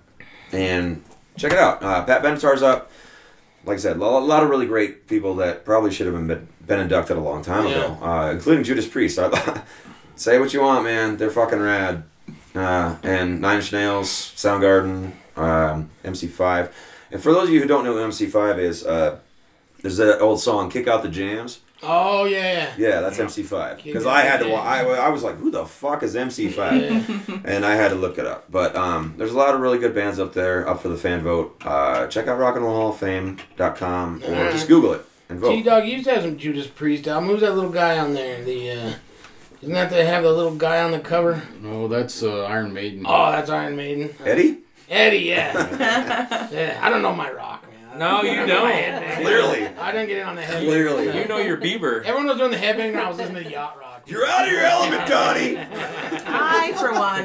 [0.53, 1.03] and
[1.37, 1.83] check it out.
[1.83, 2.93] Uh, Pat Benatar's up.
[3.65, 6.81] Like I said, a lot, of really great people that probably should have been been
[6.81, 9.19] inducted a long time ago, uh, including Judas Priest.
[9.19, 9.63] I,
[10.17, 11.17] say what you want, man.
[11.17, 12.05] They're fucking rad.
[12.55, 16.71] Uh, and Nine Inch Nails, Soundgarden, um, MC5.
[17.11, 19.19] And for those of you who don't know who MC5 is, uh,
[19.83, 21.61] there's that old song, Kick Out the Jams.
[21.83, 22.73] Oh yeah.
[22.79, 23.83] Yeah, that's MC5.
[23.83, 24.53] Because I had to.
[24.53, 27.43] I, I was like, who the fuck is MC5?
[27.45, 28.51] and I had to look it up.
[28.51, 31.23] But um, there's a lot of really good bands up there, up for the fan
[31.23, 31.61] vote.
[31.63, 34.53] Uh, check out rockandrollhalloffame.com or Alright.
[34.53, 35.51] just Google it and vote.
[35.51, 35.63] T.
[35.63, 37.29] Dog, you used to have some Judas Priest album.
[37.29, 38.43] Who's that little guy on there?
[38.43, 38.95] The uh,
[39.65, 41.43] isn't that they have the little guy on the cover?
[41.63, 43.07] No, that's uh, Iron Maiden.
[43.09, 44.15] Oh, that's Iron Maiden.
[44.23, 44.59] Eddie?
[44.91, 46.49] Eddie, yeah.
[46.53, 46.79] yeah.
[46.83, 47.64] I don't know my rock, man.
[47.97, 49.15] No, you don't.
[49.23, 49.67] Clearly.
[49.67, 50.65] I didn't get in on the headbang.
[50.65, 51.19] Clearly.
[51.19, 52.03] You know your Bieber.
[52.05, 54.03] Everyone was doing the headbang, and I was listening to yacht rock.
[54.07, 55.57] You're out of your element, Donnie!
[56.27, 57.25] I, for one,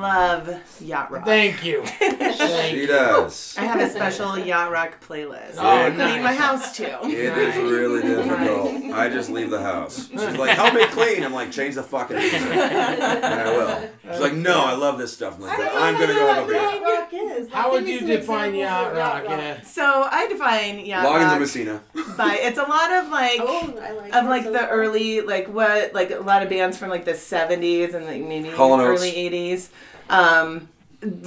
[0.00, 0.48] love
[0.80, 1.24] yacht rock.
[1.24, 1.82] Thank you.
[1.84, 2.20] Thank
[2.72, 2.86] She you.
[2.86, 3.54] does.
[3.58, 5.54] I have a special yacht rock playlist.
[5.58, 6.10] Oh, I nice.
[6.12, 6.84] clean my house too.
[7.02, 8.92] It is really difficult.
[8.94, 10.08] I just leave the house.
[10.10, 11.24] She's like, help me clean.
[11.24, 12.40] I'm like, change the fucking music.
[12.40, 13.90] And I will.
[14.12, 15.36] She's like, no, I love this stuff.
[15.36, 16.56] I'm like, I'm gonna go have a beer.
[16.56, 17.48] Yacht rock is.
[17.50, 19.24] How would you define examples yacht of rock?
[19.26, 19.60] Yeah.
[20.02, 21.80] So I define yacht Loggins and rock Messina.
[22.16, 24.52] by it's a lot of like Oh, I like of like those.
[24.52, 28.22] the early like what like a lot of bands from like the 70s and like
[28.22, 29.68] maybe Hall and early 80s
[30.10, 30.68] um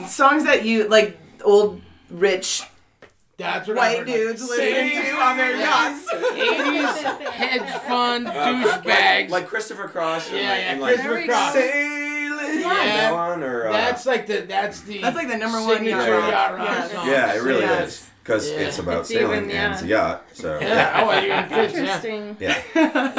[0.08, 2.64] songs that you like old rich
[3.38, 9.30] That's what white dudes like, listen six- to on their yachts 80s hedge fund douchebags.
[9.30, 10.30] Like Christopher Cross.
[10.32, 11.34] and Yeah, like, yeah, and like, Christopher There we go.
[11.34, 11.54] Cross.
[11.54, 13.12] Sailing Yeah.
[13.14, 16.10] on, or, uh, That's like the that's the That's like the number one signature yacht
[16.20, 16.32] rock.
[16.32, 16.92] yacht rock Yes.
[16.92, 17.08] song.
[17.08, 17.88] yeah, it really Yes.
[17.90, 18.10] is.
[18.26, 18.58] Because Yeah.
[18.62, 20.24] it's about It's sailing even, and it's a yacht.
[20.34, 21.80] So, Yeah, oh, you can fix, yeah.
[21.80, 22.38] Interesting.
[22.40, 22.62] yeah.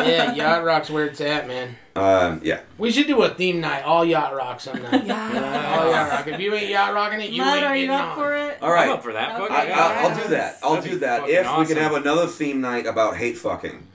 [0.04, 1.76] Yeah, yacht rock's where it's at, man.
[1.94, 2.60] Um, yeah.
[2.76, 5.06] We should do a theme night, all yacht rock some night.
[5.06, 5.32] Yeah.
[5.32, 6.26] Yeah, all yacht rock.
[6.26, 8.16] If you ain't yacht rocking it, you Mud, ain't are getting you up on.
[8.18, 8.58] for it?
[8.60, 8.88] All right.
[8.88, 9.40] I'm up for that.
[9.40, 9.54] Okay.
[9.54, 9.78] I, yeah.
[9.78, 10.58] I'll, I'll do that.
[10.64, 13.86] I'll That'd do that fucking if we can have another theme night about hate fucking.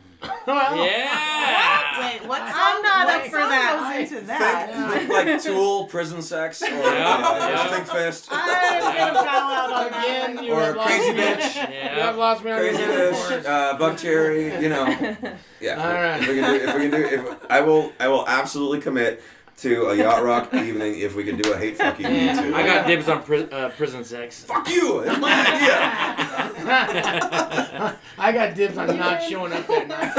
[0.45, 1.99] Well, Yeah.
[1.99, 2.47] Wait, what song?
[2.55, 3.99] I'm not what up for song that.
[4.01, 4.69] Goes into that.
[4.73, 7.67] Think, think like Tool, Prison Sex, or Yeah, uh, yeah.
[7.67, 8.27] Stinkfist.
[8.31, 10.45] I'm gonna bow out on Again, that.
[10.45, 11.19] you Or have lost Crazy me.
[11.21, 11.55] Bitch.
[11.95, 15.33] You have lost me on Crazy the Fish, uh, Buckcherry, you know.
[15.61, 15.75] Yeah.
[15.75, 16.19] All right.
[16.19, 19.21] If we can do, if we can do, if I will, I will absolutely commit
[19.57, 22.41] to a yacht rock evening if we can do a hate fucking Yeah.
[22.41, 22.55] too.
[22.55, 24.43] I got dibs on pri- uh, prison sex.
[24.43, 24.99] Fuck you!
[25.01, 26.47] It's my idea.
[28.17, 30.11] I got dibs on not showing up that night.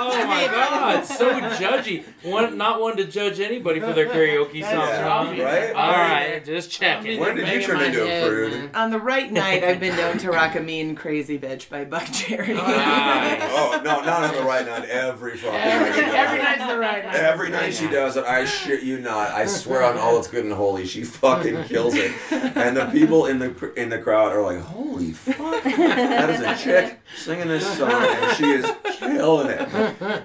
[0.00, 2.04] Oh my god, so judgy.
[2.22, 5.36] One, not one to judge anybody for their karaoke That's songs.
[5.38, 5.44] Yeah, huh?
[5.44, 5.74] right.
[5.74, 5.74] right?
[5.74, 7.18] All right, just checking.
[7.20, 8.70] When did you Banging turn my into a head, prude?
[8.74, 12.54] On the right night, I've been known to rock a mean crazy bitch by Buckcherry.
[12.54, 13.42] Nice.
[13.52, 14.88] Oh no, not on the right night.
[14.88, 16.14] Every fucking Every, night.
[16.14, 17.14] every night's the right night.
[17.14, 19.30] Every night she does it, I shit you not.
[19.30, 22.12] I swear on all that's good and holy, she fucking kills it.
[22.30, 26.56] And the people in the in the crowd are like, "Holy fuck, that is a
[26.62, 29.68] chick singing this song, and she is killing it."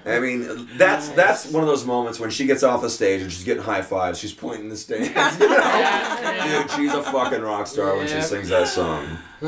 [0.06, 3.30] I mean, that's that's one of those moments when she gets off the stage and
[3.32, 4.18] she's getting high fives.
[4.18, 5.08] She's pointing the stands.
[5.08, 6.62] You know?
[6.62, 9.18] Dude, she's a fucking rock star when she sings that song.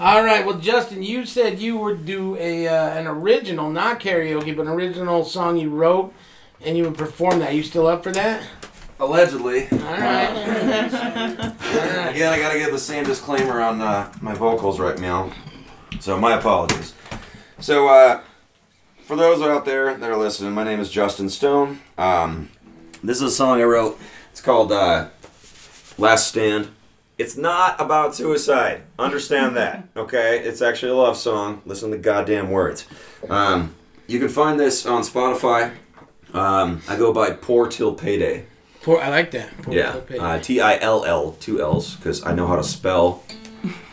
[0.00, 0.44] All right.
[0.44, 4.72] Well, Justin, you said you would do a uh, an original, not karaoke, but an
[4.72, 6.12] original song you wrote,
[6.60, 7.54] and you would perform that.
[7.54, 8.42] You still up for that?
[9.00, 9.68] Allegedly.
[9.70, 10.28] All right.
[10.28, 12.10] All right.
[12.10, 15.32] Again, I gotta give the same disclaimer on uh, my vocals right now.
[16.00, 16.94] So my apologies.
[17.58, 18.20] So uh,
[19.04, 21.80] for those out there that are listening, my name is Justin Stone.
[21.98, 22.50] Um,
[23.02, 23.98] this is a song I wrote.
[24.30, 25.08] It's called uh,
[25.98, 26.68] "Last Stand."
[27.16, 28.82] It's not about suicide.
[28.98, 30.40] Understand that, okay?
[30.40, 31.62] It's actually a love song.
[31.64, 32.86] Listen to the goddamn words.
[33.28, 33.74] Um,
[34.06, 35.74] you can find this on Spotify.
[36.34, 38.46] Um, I go by Poor Till Payday.
[38.82, 39.56] Poor, I like that.
[39.62, 43.22] Poor Yeah, uh, T I L L, two L's, because I know how to spell.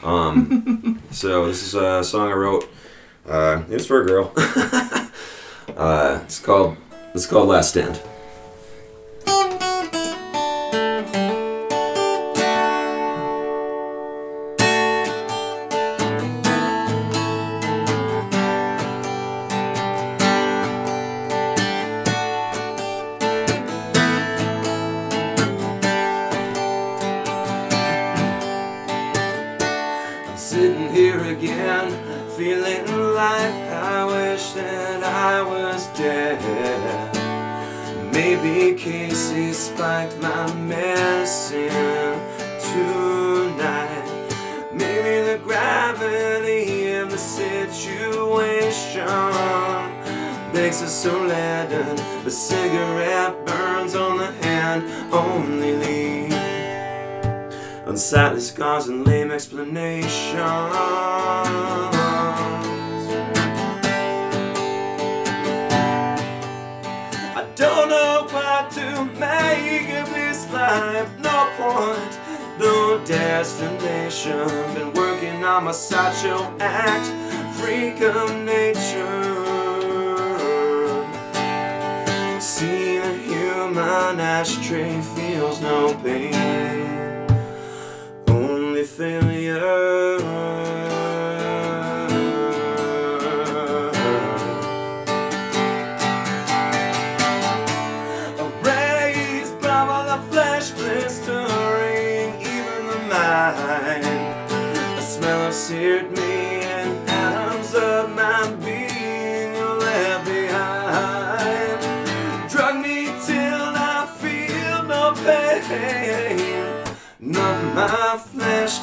[0.04, 2.70] Um, so this is a song I wrote.
[3.26, 4.34] Uh, it's for a girl.
[5.78, 6.76] uh, it's called
[7.14, 8.02] it's called Last Stand.
[51.02, 51.96] So leaden.
[52.24, 56.32] The cigarette burns on the hand, only leave
[57.88, 60.36] unsightly scars and lame explanations.
[67.36, 71.10] I don't know what to make of this life.
[71.20, 72.20] No point,
[72.60, 74.48] no destination.
[74.76, 77.08] Been working on my sideshow act,
[77.58, 79.41] freak of nature.
[82.62, 87.26] See the human ashtray feels no pain
[88.28, 90.31] only failure.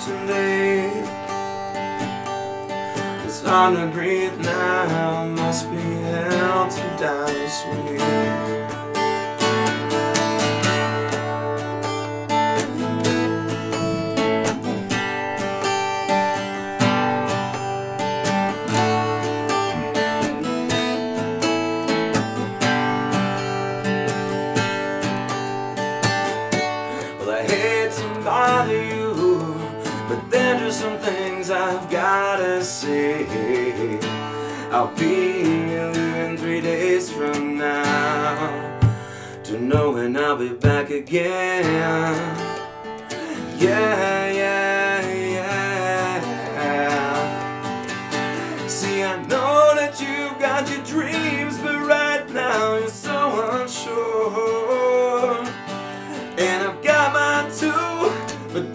[0.09, 0.89] Today.
[3.25, 7.99] It's hard to breathe now, must be held to die sweet.
[7.99, 8.48] Well,
[34.79, 38.79] I'll be leaving three days from now
[39.43, 41.65] to know when I'll be back again.
[43.59, 46.29] Yeah, yeah, yeah.
[48.69, 55.45] See, I know that you've got your dreams, but right now you're so unsure.
[56.39, 58.13] And I've got mine too,
[58.53, 58.73] but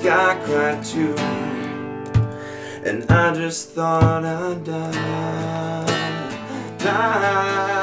[0.00, 1.14] sky cried too.
[2.88, 5.86] And I just thought I'd die.
[6.78, 7.79] Die.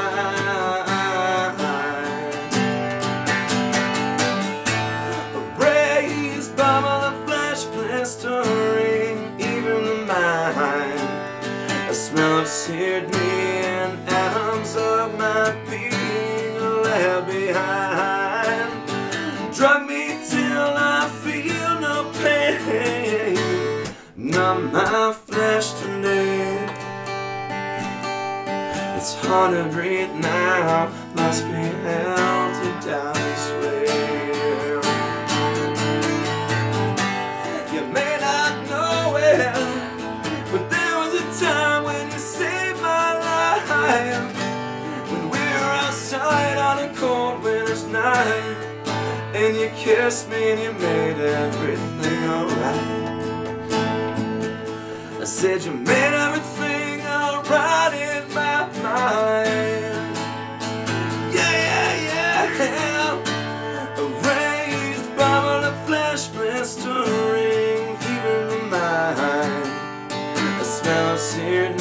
[24.48, 26.64] My flesh today.
[28.96, 33.84] It's hard to breathe now, must be held to down this way.
[37.74, 39.52] You may not know it,
[40.50, 44.32] but there was a time when you saved my life.
[45.12, 48.56] When we were outside on a cold winter's night,
[49.34, 53.07] and you kissed me and you made everything alright.
[55.38, 60.16] Said you made everything alright in my mind.
[61.32, 63.98] Yeah, yeah, yeah.
[63.98, 69.70] A raised bubble of flesh blistering even mind.
[70.60, 71.76] A smell of seared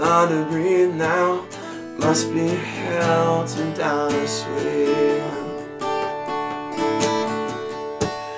[0.00, 1.44] It's to breathe now.
[1.98, 5.18] Must be held to down this way.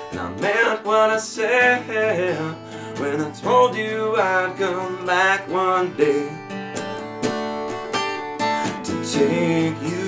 [0.09, 1.85] And I meant what I said
[2.99, 6.29] when I told you I'd come back one day
[8.83, 10.00] to take you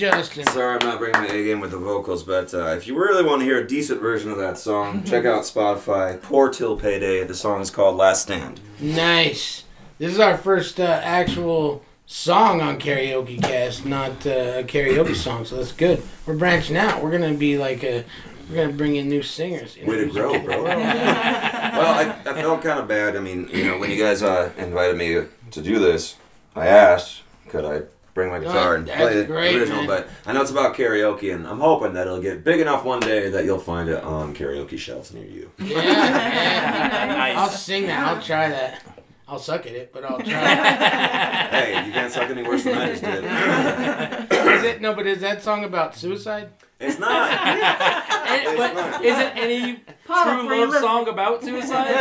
[0.00, 0.46] Justin.
[0.46, 3.22] sorry I'm not bringing my A game with the vocals, but uh, if you really
[3.22, 6.20] want to hear a decent version of that song, check out Spotify.
[6.22, 7.24] Poor Till Payday.
[7.24, 8.60] The song is called Last Stand.
[8.80, 9.64] Nice.
[9.98, 15.44] This is our first uh, actual song on Karaoke Cast, not uh, a karaoke song,
[15.44, 16.02] so that's good.
[16.24, 17.02] We're branching out.
[17.02, 18.02] We're gonna be like a,
[18.48, 19.76] we're gonna bring in new singers.
[19.76, 20.64] you know, Way to grow, bro.
[21.70, 23.16] Well, I, I felt kind of bad.
[23.16, 26.16] I mean, you know, when you guys uh, invited me to do this,
[26.56, 27.82] I asked, could I
[28.20, 29.78] bring my guitar and that's play the great, original?
[29.78, 29.86] man.
[29.86, 33.00] But I know it's about karaoke, and I'm hoping that it'll get big enough one
[33.00, 35.50] day that you'll find it on karaoke shelves near you.
[35.58, 37.16] Yeah, yeah.
[37.20, 37.36] Nice.
[37.36, 38.06] I'll sing that.
[38.06, 38.82] I'll try that.
[39.28, 40.54] I'll suck at it, but I'll try.
[41.50, 43.24] hey, you can't suck any worse than I just did.
[44.58, 44.92] is it no?
[44.94, 46.50] But is that song about suicide?
[46.80, 47.30] It's not.
[47.30, 50.82] And- but is it any Pop, true love listening?
[50.82, 51.86] song about suicide?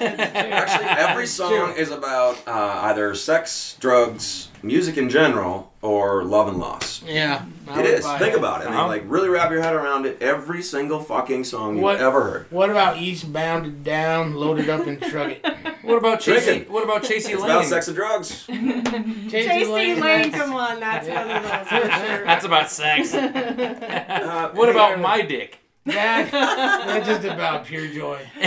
[0.00, 6.58] Actually, every song is about uh, either sex, drugs, music in general, or love and
[6.58, 7.02] loss.
[7.04, 8.04] Yeah, I It would is.
[8.04, 8.66] buy Think about it.
[8.66, 8.88] I mean, Uh-huh.
[8.88, 10.22] like, really wrap your head around it.
[10.22, 12.46] Every single fucking song you've What- ever heard.
[12.50, 15.44] What about Eastbound and Down, Loaded Up and Truck It?
[15.82, 16.68] what about Chasey?
[16.68, 17.50] What about Chasey It's Lane?
[17.50, 18.46] about sex and drugs.
[18.48, 19.68] JC
[20.00, 22.24] Lane, come on, that's one of those for sure.
[22.24, 23.12] That's about sex.
[23.14, 25.58] Uh, What about my dick?
[25.84, 26.30] That,
[26.86, 28.20] that's just about pure joy.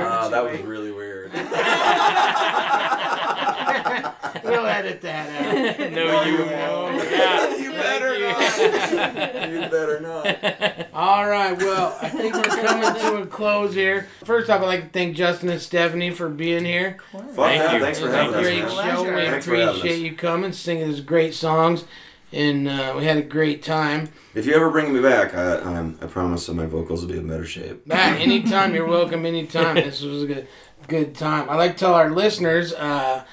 [0.00, 1.32] Uh, that was really weird.
[4.44, 5.92] We'll edit that out.
[5.92, 7.10] no, you won't.
[7.10, 7.56] Yeah.
[7.56, 9.50] you better not.
[9.50, 10.88] You better not.
[10.94, 14.08] All right, well, I think we're coming to a close here.
[14.24, 16.98] First off, I'd like to thank Justin and Stephanie for being here.
[17.12, 17.80] Fuck Thank you.
[17.80, 18.70] Thanks for It was having a us, great man.
[18.96, 19.02] show.
[19.02, 21.84] We Thanks for having appreciate you coming, singing these great songs,
[22.32, 24.10] and uh, we had a great time.
[24.34, 27.18] If you ever bring me back, I, um, I promise that my vocals will be
[27.18, 27.86] in better shape.
[27.86, 29.26] Matt, anytime you're welcome.
[29.26, 29.74] Anytime.
[29.76, 30.48] This was a good,
[30.86, 31.50] good time.
[31.50, 33.24] I like to tell our listeners uh,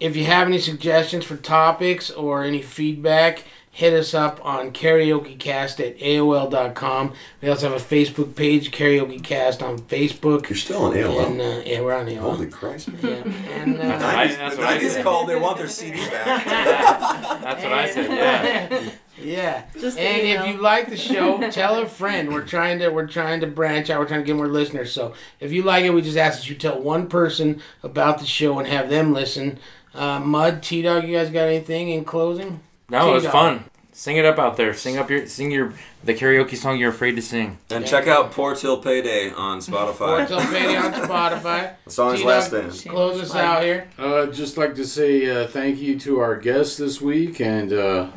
[0.00, 3.44] if you have any suggestions for topics or any feedback,
[3.78, 7.12] hit us up on karaokecast at AOL.com.
[7.40, 10.48] We also have a Facebook page, KaraokeCast on Facebook.
[10.48, 11.06] You're still on And
[11.40, 11.60] AOL.
[11.60, 12.18] uh, yeah, we're on AOL.
[12.18, 12.88] Holy Christ.
[13.00, 13.10] Yeah,
[13.52, 15.04] and uh, That's what I- that's what I said.
[15.04, 16.44] called, they want their CD back.
[17.40, 18.10] That's what I said.
[18.10, 18.90] Yeah.
[19.22, 19.62] yeah.
[19.80, 22.30] Just the And if you like the show, tell a friend.
[22.32, 24.00] We're trying to we're trying to branch out.
[24.00, 24.90] We're trying to get more listeners.
[24.92, 28.26] So if you like it, we just ask that you tell one person about the
[28.26, 29.58] show and have them listen.
[29.94, 32.60] Uh, Mud, T Dog, you guys got anything in closing?
[32.90, 33.32] No, it was T-Dog.
[33.32, 33.64] fun.
[33.92, 34.72] Sing it up out there.
[34.74, 35.72] Sing up your sing your
[36.04, 37.58] the karaoke song you're afraid to sing.
[37.68, 40.26] And check out Poor Till Payday on Spotify.
[40.28, 41.74] Tell Petty on Spotify.
[41.84, 42.28] The song is T-Dog.
[42.28, 42.94] Last Stand.
[42.94, 43.88] Close us out here.
[43.98, 48.08] Uh, just like to say uh, thank you to our guests this week, and uh,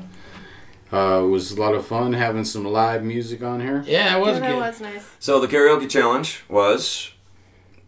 [0.94, 3.84] uh, it was a lot of fun having some live music on here.
[3.88, 4.58] Yeah, it was Yeah, that good.
[4.60, 5.10] was nice.
[5.20, 7.12] So the karaoke challenge was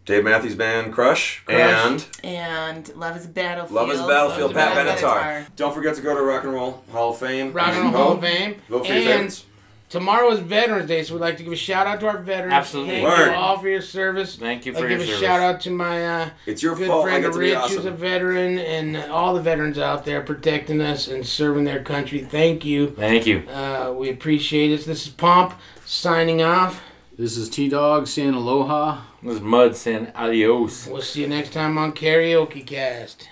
[0.04, 1.58] Dave Matthews Band Crush, Crush.
[1.58, 3.72] and And Love is a Battlefield.
[3.74, 5.12] Love is a Battlefield, Love Pat Battlefield.
[5.12, 5.46] Benatar.
[5.56, 7.52] Don't forget to go to Rock and Roll Hall of Fame.
[7.52, 8.56] Rock and and Roll Hall of Fame.
[8.68, 9.44] Vote for your And favorites.
[9.88, 12.52] tomorrow is Veterans Day, so we'd like to give a shout out to our veterans.
[12.52, 12.96] Absolutely.
[12.96, 13.26] Thank Word.
[13.30, 14.36] you all for your service.
[14.36, 16.76] Thank you for I'd for give your a shout out to my uh, It's your
[16.76, 19.78] good fault I friend get to Rich, be who's a veteran, and all the veterans
[19.78, 22.18] out there protecting us and serving their country.
[22.20, 22.90] Thank you.
[22.90, 23.48] Thank you.
[23.48, 24.84] Uh, we appreciate it.
[24.84, 25.54] This is Pomp
[25.86, 26.82] signing off.
[27.16, 29.00] This is T Dog saying aloha.
[29.24, 30.86] This is Mud saying adios.
[30.86, 33.30] We'll see you next time on Karaoke Cast.